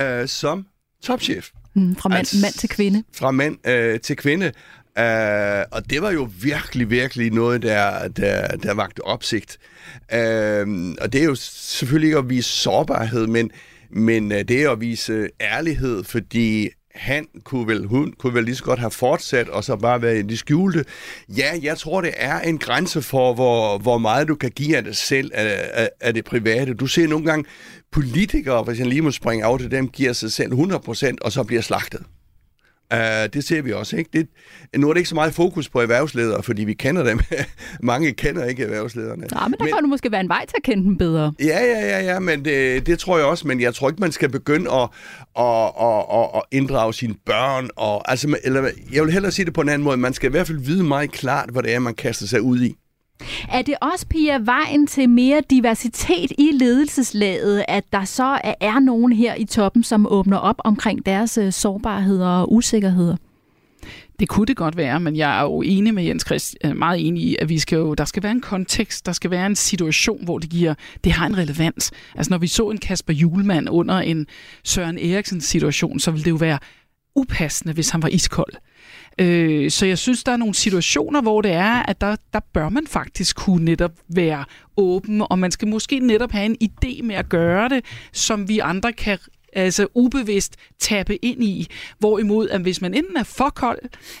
[0.00, 0.66] øh, som
[1.02, 1.50] topchef.
[1.74, 3.04] Mm, fra mand, Altså, mand til kvinde.
[3.12, 4.52] Fra mand øh, til kvinde.
[4.98, 9.58] Øh, og det var jo virkelig, virkelig noget, der, der, der vagte opsigt.
[10.12, 13.50] Øh, og det er jo selvfølgelig ikke at vise sårbarhed, men,
[13.90, 18.56] men øh, det er at vise ærlighed, fordi han kunne vel, hun kunne vel lige
[18.56, 20.84] så godt have fortsat, og så bare være i det skjulte.
[21.28, 24.84] Ja, jeg tror, det er en grænse for, hvor, hvor meget du kan give af
[24.84, 26.74] dig selv, af, af, af det private.
[26.74, 27.44] Du ser nogle gange
[27.92, 31.44] politikere, hvis jeg lige må springe af til dem, giver sig selv 100%, og så
[31.44, 32.02] bliver slagtet.
[32.94, 32.98] Uh,
[33.32, 34.10] det ser vi også, ikke?
[34.12, 34.28] Det,
[34.76, 37.20] nu er det ikke så meget fokus på erhvervsledere, fordi vi kender dem.
[37.82, 39.26] Mange kender ikke erhvervslederne.
[39.32, 41.32] Nej, men der men, kan du måske være en vej til at kende dem bedre.
[41.40, 44.12] Ja, ja, ja, ja, men det, det tror jeg også, men jeg tror ikke, man
[44.12, 44.88] skal begynde at,
[45.38, 47.70] at, at, at, at inddrage sine børn.
[47.76, 49.96] Og, altså, eller, jeg vil hellere sige det på en anden måde.
[49.96, 52.60] Man skal i hvert fald vide meget klart, hvad det er, man kaster sig ud
[52.60, 52.76] i.
[53.50, 59.12] Er det også, Pia, vejen til mere diversitet i ledelseslaget, at der så er- nogen
[59.12, 63.16] her i toppen, som åbner op omkring deres øh, sårbarheder og usikkerheder?
[64.20, 67.06] Det kunne det godt være, men jeg er jo enig med Jens Christ, øh, meget
[67.06, 69.56] enig i, at vi skal jo, der skal være en kontekst, der skal være en
[69.56, 71.90] situation, hvor det giver, det har en relevans.
[72.14, 74.26] Altså når vi så en Kasper Julemand under en
[74.64, 76.58] Søren Eriksens situation, så ville det jo være
[77.16, 78.52] upassende, hvis han var iskold.
[79.18, 82.68] Øh, så jeg synes, der er nogle situationer, hvor det er, at der, der bør
[82.68, 84.44] man faktisk kunne netop være
[84.76, 88.58] åben, og man skal måske netop have en idé med at gøre det, som vi
[88.58, 89.18] andre kan
[89.52, 91.66] altså ubevidst tappe ind i.
[91.98, 93.78] Hvorimod, at hvis man enten er for kold,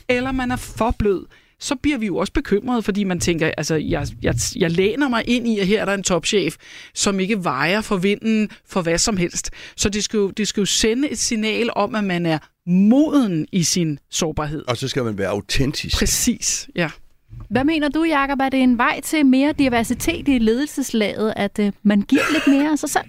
[0.08, 1.26] eller man er for blød,
[1.60, 5.24] så bliver vi jo også bekymrede, fordi man tænker, altså, jeg, jeg, jeg læner mig
[5.26, 6.56] ind i, at her er der en topchef,
[6.94, 9.50] som ikke vejer for vinden for hvad som helst.
[9.76, 12.38] Så det skal, jo, det skal jo sende et signal om, at man er
[12.70, 14.64] moden i sin sårbarhed.
[14.68, 15.96] Og så skal man være autentisk.
[15.96, 16.90] Præcis, ja.
[17.48, 18.38] Hvad mener du, Jacob?
[18.40, 22.70] Er det en vej til mere diversitet i ledelseslaget, at øh, man giver lidt mere
[22.72, 23.04] af sig selv?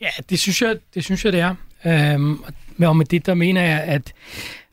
[0.00, 1.54] Ja, det synes jeg, det, synes jeg, det er.
[1.86, 2.52] Øhm, og-
[2.88, 4.12] og med det, der mener jeg, at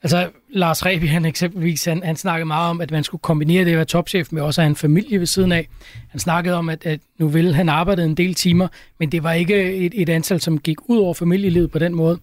[0.03, 3.71] altså, Lars Reby, han eksempelvis, han, han snakkede meget om, at man skulle kombinere det
[3.71, 5.67] at være topchef med også at have en familie ved siden af.
[6.09, 8.67] Han snakkede om, at, at nu ville han arbejde en del timer,
[8.99, 12.19] men det var ikke et, et antal, som gik ud over familielivet på den måde.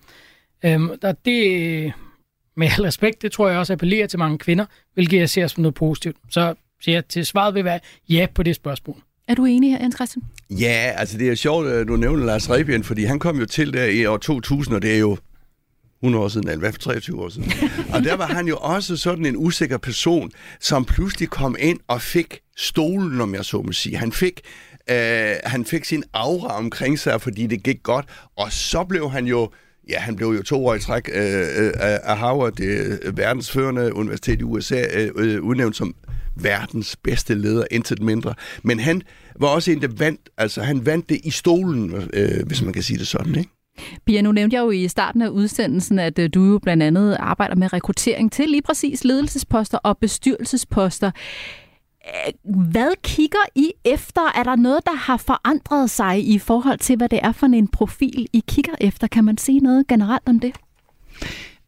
[0.64, 1.92] Øhm, og det,
[2.56, 5.62] med al respekt, det tror jeg også appellerer til mange kvinder, hvilket jeg ser som
[5.62, 6.16] noget positivt.
[6.30, 8.96] Så siger jeg, til svaret vil være ja på det spørgsmål.
[9.28, 10.22] Er du enig her, Jens Christian?
[10.50, 13.72] Ja, altså det er sjovt, at du nævner Lars Rebien, fordi han kom jo til
[13.72, 15.16] der i år 2000, og det er jo
[16.02, 17.52] 100 år siden, eller hvad for 23 år siden.
[17.94, 22.02] og der var han jo også sådan en usikker person, som pludselig kom ind og
[22.02, 23.96] fik stolen, om jeg så må sige.
[23.96, 24.40] Han fik,
[24.90, 28.06] øh, han fik sin aura omkring sig, fordi det gik godt,
[28.36, 29.50] og så blev han jo
[29.88, 31.72] Ja, han blev jo to år i træk øh, øh,
[32.02, 35.94] af Harvard, det øh, verdensførende universitet i USA, øh, øh, udnævnt som
[36.36, 38.34] verdens bedste leder, intet mindre.
[38.62, 39.02] Men han
[39.40, 42.82] var også en, der vandt, altså han vandt det i stolen, øh, hvis man kan
[42.82, 43.50] sige det sådan, ikke?
[44.06, 47.16] Pia, nu nævnte jeg jo i starten af udsendelsen, at øh, du jo blandt andet
[47.20, 51.10] arbejder med rekruttering til lige præcis ledelsesposter og bestyrelsesposter.
[52.44, 54.32] Hvad kigger I efter?
[54.34, 57.68] Er der noget, der har forandret sig i forhold til, hvad det er for en
[57.68, 59.06] profil, I kigger efter?
[59.06, 60.52] Kan man sige noget generelt om det?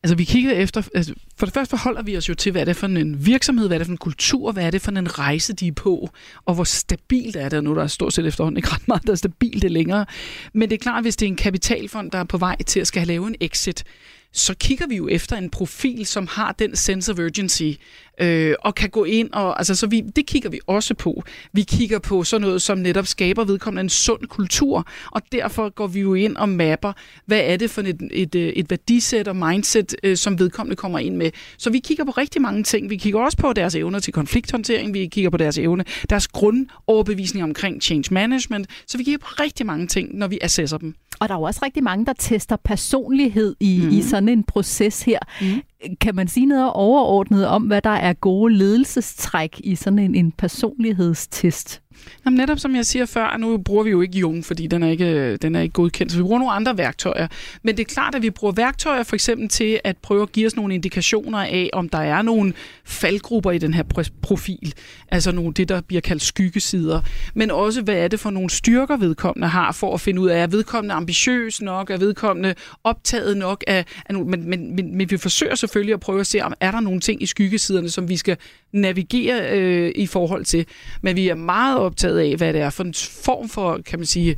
[0.03, 2.64] Altså vi kigger efter, altså, for det første forholder vi os jo til, hvad er
[2.64, 5.18] det for en virksomhed, hvad er det for en kultur, hvad er det for en
[5.18, 6.11] rejse, de er på,
[6.45, 9.12] og hvor stabilt er det, nu der er stort set efterhånden ikke ret meget, der
[9.12, 10.07] er stabilt det længere.
[10.55, 12.87] Men det er klart, hvis det er en kapitalfond, der er på vej til at
[12.87, 13.84] skal lave en exit,
[14.32, 17.72] så kigger vi jo efter en profil, som har den sense of urgency,
[18.21, 21.23] øh, og kan gå ind og, altså så vi, det kigger vi også på.
[21.53, 25.87] Vi kigger på sådan noget, som netop skaber vedkommende en sund kultur, og derfor går
[25.87, 26.93] vi jo ind og mapper,
[27.27, 31.17] hvad er det for et, et, et værdisæt og mindset, øh, som vedkommende kommer ind
[31.17, 31.31] med.
[31.59, 32.91] Så vi kigger på rigtig mange ting.
[32.91, 37.45] Vi kigger også på deres evner til konflikthåndtering, vi kigger på deres evne, deres grundoverbevisning
[37.45, 40.95] omkring change management, så vi kigger på rigtig mange ting, når vi assesser dem.
[41.21, 43.91] Og der er jo også rigtig mange, der tester personlighed i, mm.
[43.91, 45.19] i sådan en proces her.
[45.41, 45.62] Mm.
[46.01, 50.32] Kan man sige noget overordnet om, hvad der er gode ledelsestræk i sådan en, en
[50.32, 51.82] personlighedstest?
[52.24, 54.90] Jamen netop som jeg siger før, nu bruger vi jo ikke Jung, fordi den er
[54.90, 57.28] ikke, den er ikke godkendt, så vi bruger nogle andre værktøjer.
[57.62, 60.47] Men det er klart, at vi bruger værktøjer for eksempel til at prøve at give
[60.47, 62.53] os nogle indikationer af, om der er nogle
[62.84, 63.82] faldgrupper i den her
[64.22, 64.74] profil.
[65.09, 67.01] Altså nogle, det, der bliver kaldt skyggesider.
[67.34, 70.42] Men også, hvad er det for nogle styrker, vedkommende har, for at finde ud af,
[70.42, 75.11] er vedkommende ambitiøs nok, er vedkommende optaget nok af, af nogle, men, men, men, men
[75.11, 78.09] vi forsøger selvfølgelig at prøve at se, om er der nogle ting i skyggesiderne, som
[78.09, 78.36] vi skal
[78.72, 80.66] navigere øh, i forhold til.
[81.03, 84.07] Men vi er meget optaget af, hvad det er for en form for, kan man
[84.07, 84.37] sige,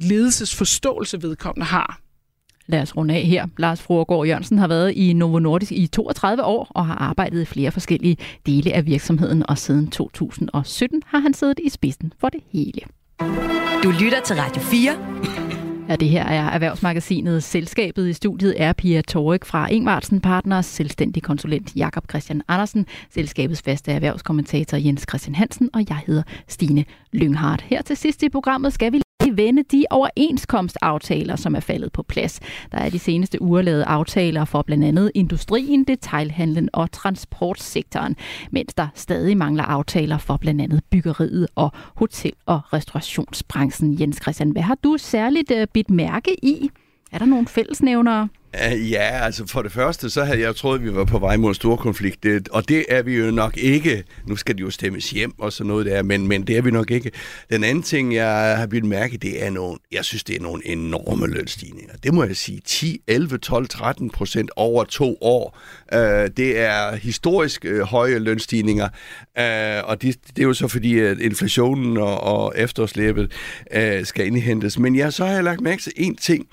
[0.00, 2.00] ledelsesforståelse vedkommende har.
[2.66, 3.46] Lad os runde af her.
[3.58, 7.44] Lars Fruergaard Jørgensen har været i Novo Nordisk i 32 år og har arbejdet i
[7.44, 8.16] flere forskellige
[8.46, 12.80] dele af virksomheden, og siden 2017 har han siddet i spidsen for det hele.
[13.82, 15.47] Du lytter til Radio 4.
[15.88, 17.42] Ja, det her er Erhvervsmagasinet.
[17.42, 23.62] Selskabet i studiet er Pia Torik fra Ingvartsen Partners, selvstændig konsulent Jakob Christian Andersen, selskabets
[23.62, 27.62] faste erhvervskommentator Jens Christian Hansen, og jeg hedder Stine Lynghardt.
[27.62, 32.40] Her til sidst i programmet skal vi vende de overenskomstaftaler, som er faldet på plads.
[32.72, 38.16] Der er de seneste uger lavet aftaler for blandt andet industrien, detailhandlen og transportsektoren,
[38.50, 44.00] mens der stadig mangler aftaler for blandt andet byggeriet og hotel- og restaurationsbranchen.
[44.00, 46.70] Jens Christian, hvad har du særligt øh, bidt mærke i?
[47.12, 48.28] Er der nogle fællesnævnere?
[48.54, 51.36] Øh, ja, altså for det første, så havde jeg troet, at vi var på vej
[51.36, 54.04] mod en stor konflikt, og det er vi jo nok ikke.
[54.26, 56.70] Nu skal det jo stemmes hjem og sådan noget der, men, men det er vi
[56.70, 57.10] nok ikke.
[57.50, 60.66] Den anden ting, jeg har blivet mærke, det er nogle, jeg synes, det er nogle
[60.66, 61.94] enorme lønstigninger.
[62.02, 65.58] Det må jeg sige, 10, 11, 12, 13 procent over to år.
[65.92, 65.98] Uh,
[66.36, 68.88] det er historisk øh, høje lønstigninger,
[69.38, 73.32] uh, og det, det er jo så fordi, at inflationen og, og efterslæbet
[73.76, 74.78] uh, skal indhentes.
[74.78, 76.46] Men jeg så har jeg lagt mærke til en ting,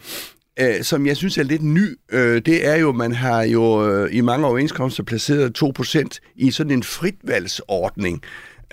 [0.59, 4.15] øh, som jeg synes er lidt ny, øh, det er jo, man har jo øh,
[4.15, 8.21] i mange overenskomster placeret 2% i sådan en fritvalgsordning.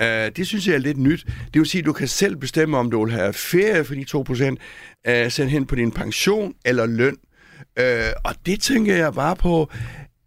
[0.01, 1.25] Øh, det synes jeg er lidt nyt.
[1.27, 4.05] Det vil sige, at du kan selv bestemme, om du vil have ferie for de
[5.07, 7.17] 2%, øh, sendt hen på din pension eller løn.
[7.79, 9.71] Øh, og det tænker jeg bare på,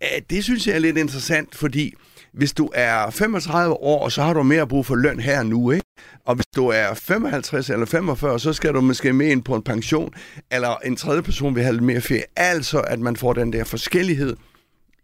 [0.01, 1.93] uh, det synes jeg er lidt interessant, fordi
[2.33, 5.84] hvis du er 35 år, så har du mere brug for løn her nu, ikke?
[6.25, 9.61] Og hvis du er 55 eller 45, så skal du måske med ind på en
[9.61, 10.13] pension,
[10.51, 12.23] eller en tredje person vil have lidt mere ferie.
[12.35, 14.35] Altså, at man får den der forskellighed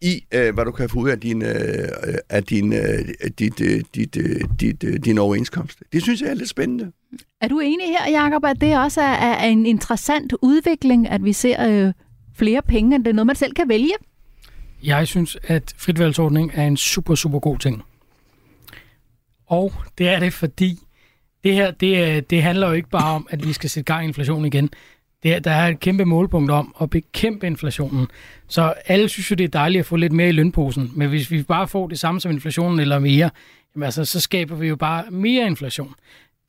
[0.02, 1.88] i, øh, hvad du kan få ud af din, øh,
[2.30, 5.84] af din, øh, dit, øh, dit, øh, dit, øh, din overenskomst.
[5.94, 6.92] Det synes jeg er lidt spændende.
[7.42, 11.34] Er du enig her, Jacob, at det også er, er en interessant udvikling, at vi
[11.34, 11.94] ser øh,
[12.36, 13.94] flere penge, end det er noget, man selv kan vælge?
[14.84, 17.84] Jeg synes, at fritvalgsordning er en super, super god ting.
[19.48, 20.80] Og det er det, fordi
[21.44, 24.06] det her, det, øh, det handler jo ikke bare om, at vi skal sætte gang
[24.06, 24.70] i inflationen igen.
[25.24, 28.08] Det, der er et kæmpe målpunkt om at bekæmpe inflationen.
[28.48, 30.92] Så alle synes jo, det er dejligt at få lidt mere i lønposen.
[30.96, 33.30] Men hvis vi bare får det samme som inflationen eller mere,
[33.76, 35.94] jamen altså, så skaber vi jo bare mere inflation.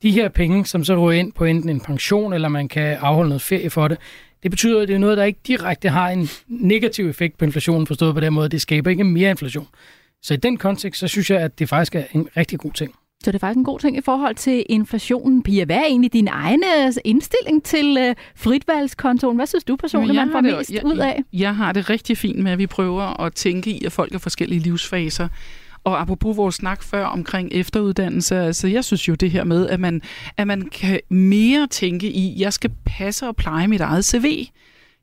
[0.01, 3.29] De her penge, som så ryger ind på enten en pension, eller man kan afholde
[3.29, 3.97] noget ferie for det,
[4.43, 7.87] det betyder, at det er noget, der ikke direkte har en negativ effekt på inflationen,
[7.87, 8.49] forstået på den måde.
[8.49, 9.67] Det skaber ikke mere inflation.
[10.21, 12.95] Så i den kontekst, så synes jeg, at det faktisk er en rigtig god ting.
[13.23, 15.43] Så det er faktisk en god ting i forhold til inflationen.
[15.43, 19.35] Pia, hvad er egentlig din egen øh, indstilling til uh, fritvalgskontoen?
[19.35, 21.23] Hvad synes du personligt, man får det, mest jeg, ud af?
[21.33, 24.19] Jeg, har det rigtig fint med, at vi prøver at tænke i, at folk har
[24.19, 25.27] forskellige livsfaser.
[25.83, 29.79] Og apropos vores snak før omkring efteruddannelse, altså jeg synes jo det her med, at
[29.79, 30.01] man,
[30.37, 34.47] at man kan mere tænke i, jeg skal passe og pleje mit eget CV.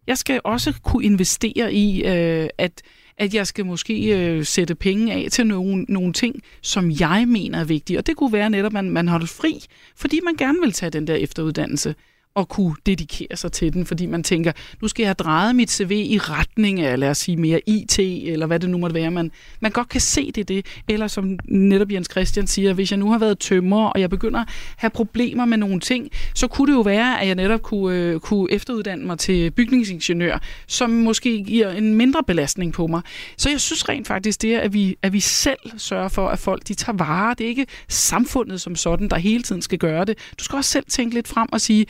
[0.06, 2.82] Jeg skal også kunne investere i, øh, at
[3.20, 7.60] at jeg skal måske øh, sætte penge af til nogle, nogle ting, som jeg mener
[7.60, 7.98] er vigtige.
[7.98, 9.64] Og det kunne være netop, at man, man holder fri,
[9.96, 11.94] fordi man gerne vil tage den der efteruddannelse
[12.40, 15.70] at kunne dedikere sig til den, fordi man tænker, nu skal jeg have drejet mit
[15.70, 19.10] CV i retning af, lad os sige, mere IT, eller hvad det nu måtte være.
[19.10, 19.30] Man,
[19.60, 20.66] man godt kan se det, det.
[20.88, 24.40] Eller som netop Jens Christian siger, hvis jeg nu har været tømrer, og jeg begynder
[24.40, 27.96] at have problemer med nogle ting, så kunne det jo være, at jeg netop kunne,
[27.96, 33.02] øh, kunne efteruddanne mig til bygningsingeniør, som måske giver en mindre belastning på mig.
[33.36, 36.38] Så jeg synes rent faktisk, det er, at vi, at vi selv sørger for, at
[36.38, 37.34] folk de tager vare.
[37.38, 40.18] Det er ikke samfundet som sådan, der hele tiden skal gøre det.
[40.38, 41.86] Du skal også selv tænke lidt frem og sige,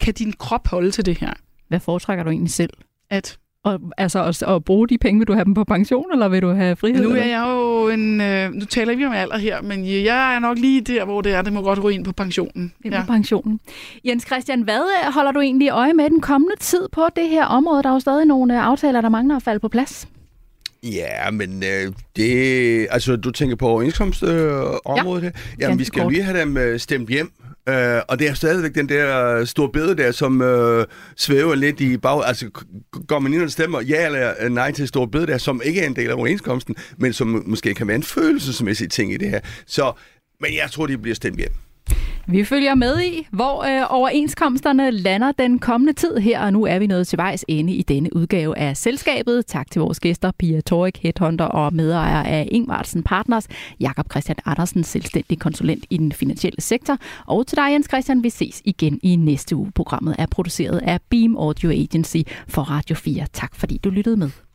[0.00, 1.32] kan din krop holde til det her?
[1.68, 2.70] Hvad foretrækker du egentlig selv?
[3.10, 6.28] At Og, altså at, at bruge de penge, vil du have dem på pension, eller
[6.28, 7.02] vil du have frihed?
[7.02, 8.20] nu er jeg jo en...
[8.20, 11.34] Øh, nu taler vi om alder her, men jeg er nok lige der, hvor det
[11.34, 11.42] er.
[11.42, 12.72] Det må godt gå ind på pensionen.
[12.84, 13.60] Ind på pensionen.
[14.04, 17.44] Jens Christian, hvad øh, holder du egentlig øje med den kommende tid på det her
[17.44, 17.82] område?
[17.82, 20.08] Der er jo stadig nogle øh, aftaler, der mangler at falde på plads.
[20.82, 22.86] Ja, men øh, det...
[22.90, 25.30] Altså, du tænker på overenskomstområdet øh, her?
[25.60, 26.12] Jamen, vi ganske skal kort.
[26.12, 27.32] lige have dem øh, stemt hjem.
[27.68, 31.96] Øh, og det er stadigvæk den der store bede der, som øh, svæver lidt i
[31.96, 32.26] bag...
[32.26, 32.50] Altså,
[33.08, 35.80] går man ind og stemmer ja eller øh, nej til store bede der, som ikke
[35.80, 39.30] er en del af overenskomsten, men som måske kan være en følelsesmæssig ting i det
[39.30, 39.40] her.
[39.66, 39.92] Så,
[40.40, 41.52] men jeg tror, de bliver stemt hjem.
[42.30, 46.78] Vi følger med i, hvor øh, overenskomsterne lander den kommende tid her, og nu er
[46.78, 49.46] vi nået til vejs ende i denne udgave af Selskabet.
[49.46, 53.46] Tak til vores gæster, Pia Torik, Headhunter og medejer af Ingvartsen Partners,
[53.80, 58.22] Jakob Christian Andersen, selvstændig konsulent i den finansielle sektor, og til dig, Jens Christian.
[58.22, 59.72] Vi ses igen i næste uge.
[59.74, 62.18] Programmet er produceret af Beam Audio Agency
[62.48, 63.26] for Radio 4.
[63.32, 64.47] Tak fordi du lyttede med.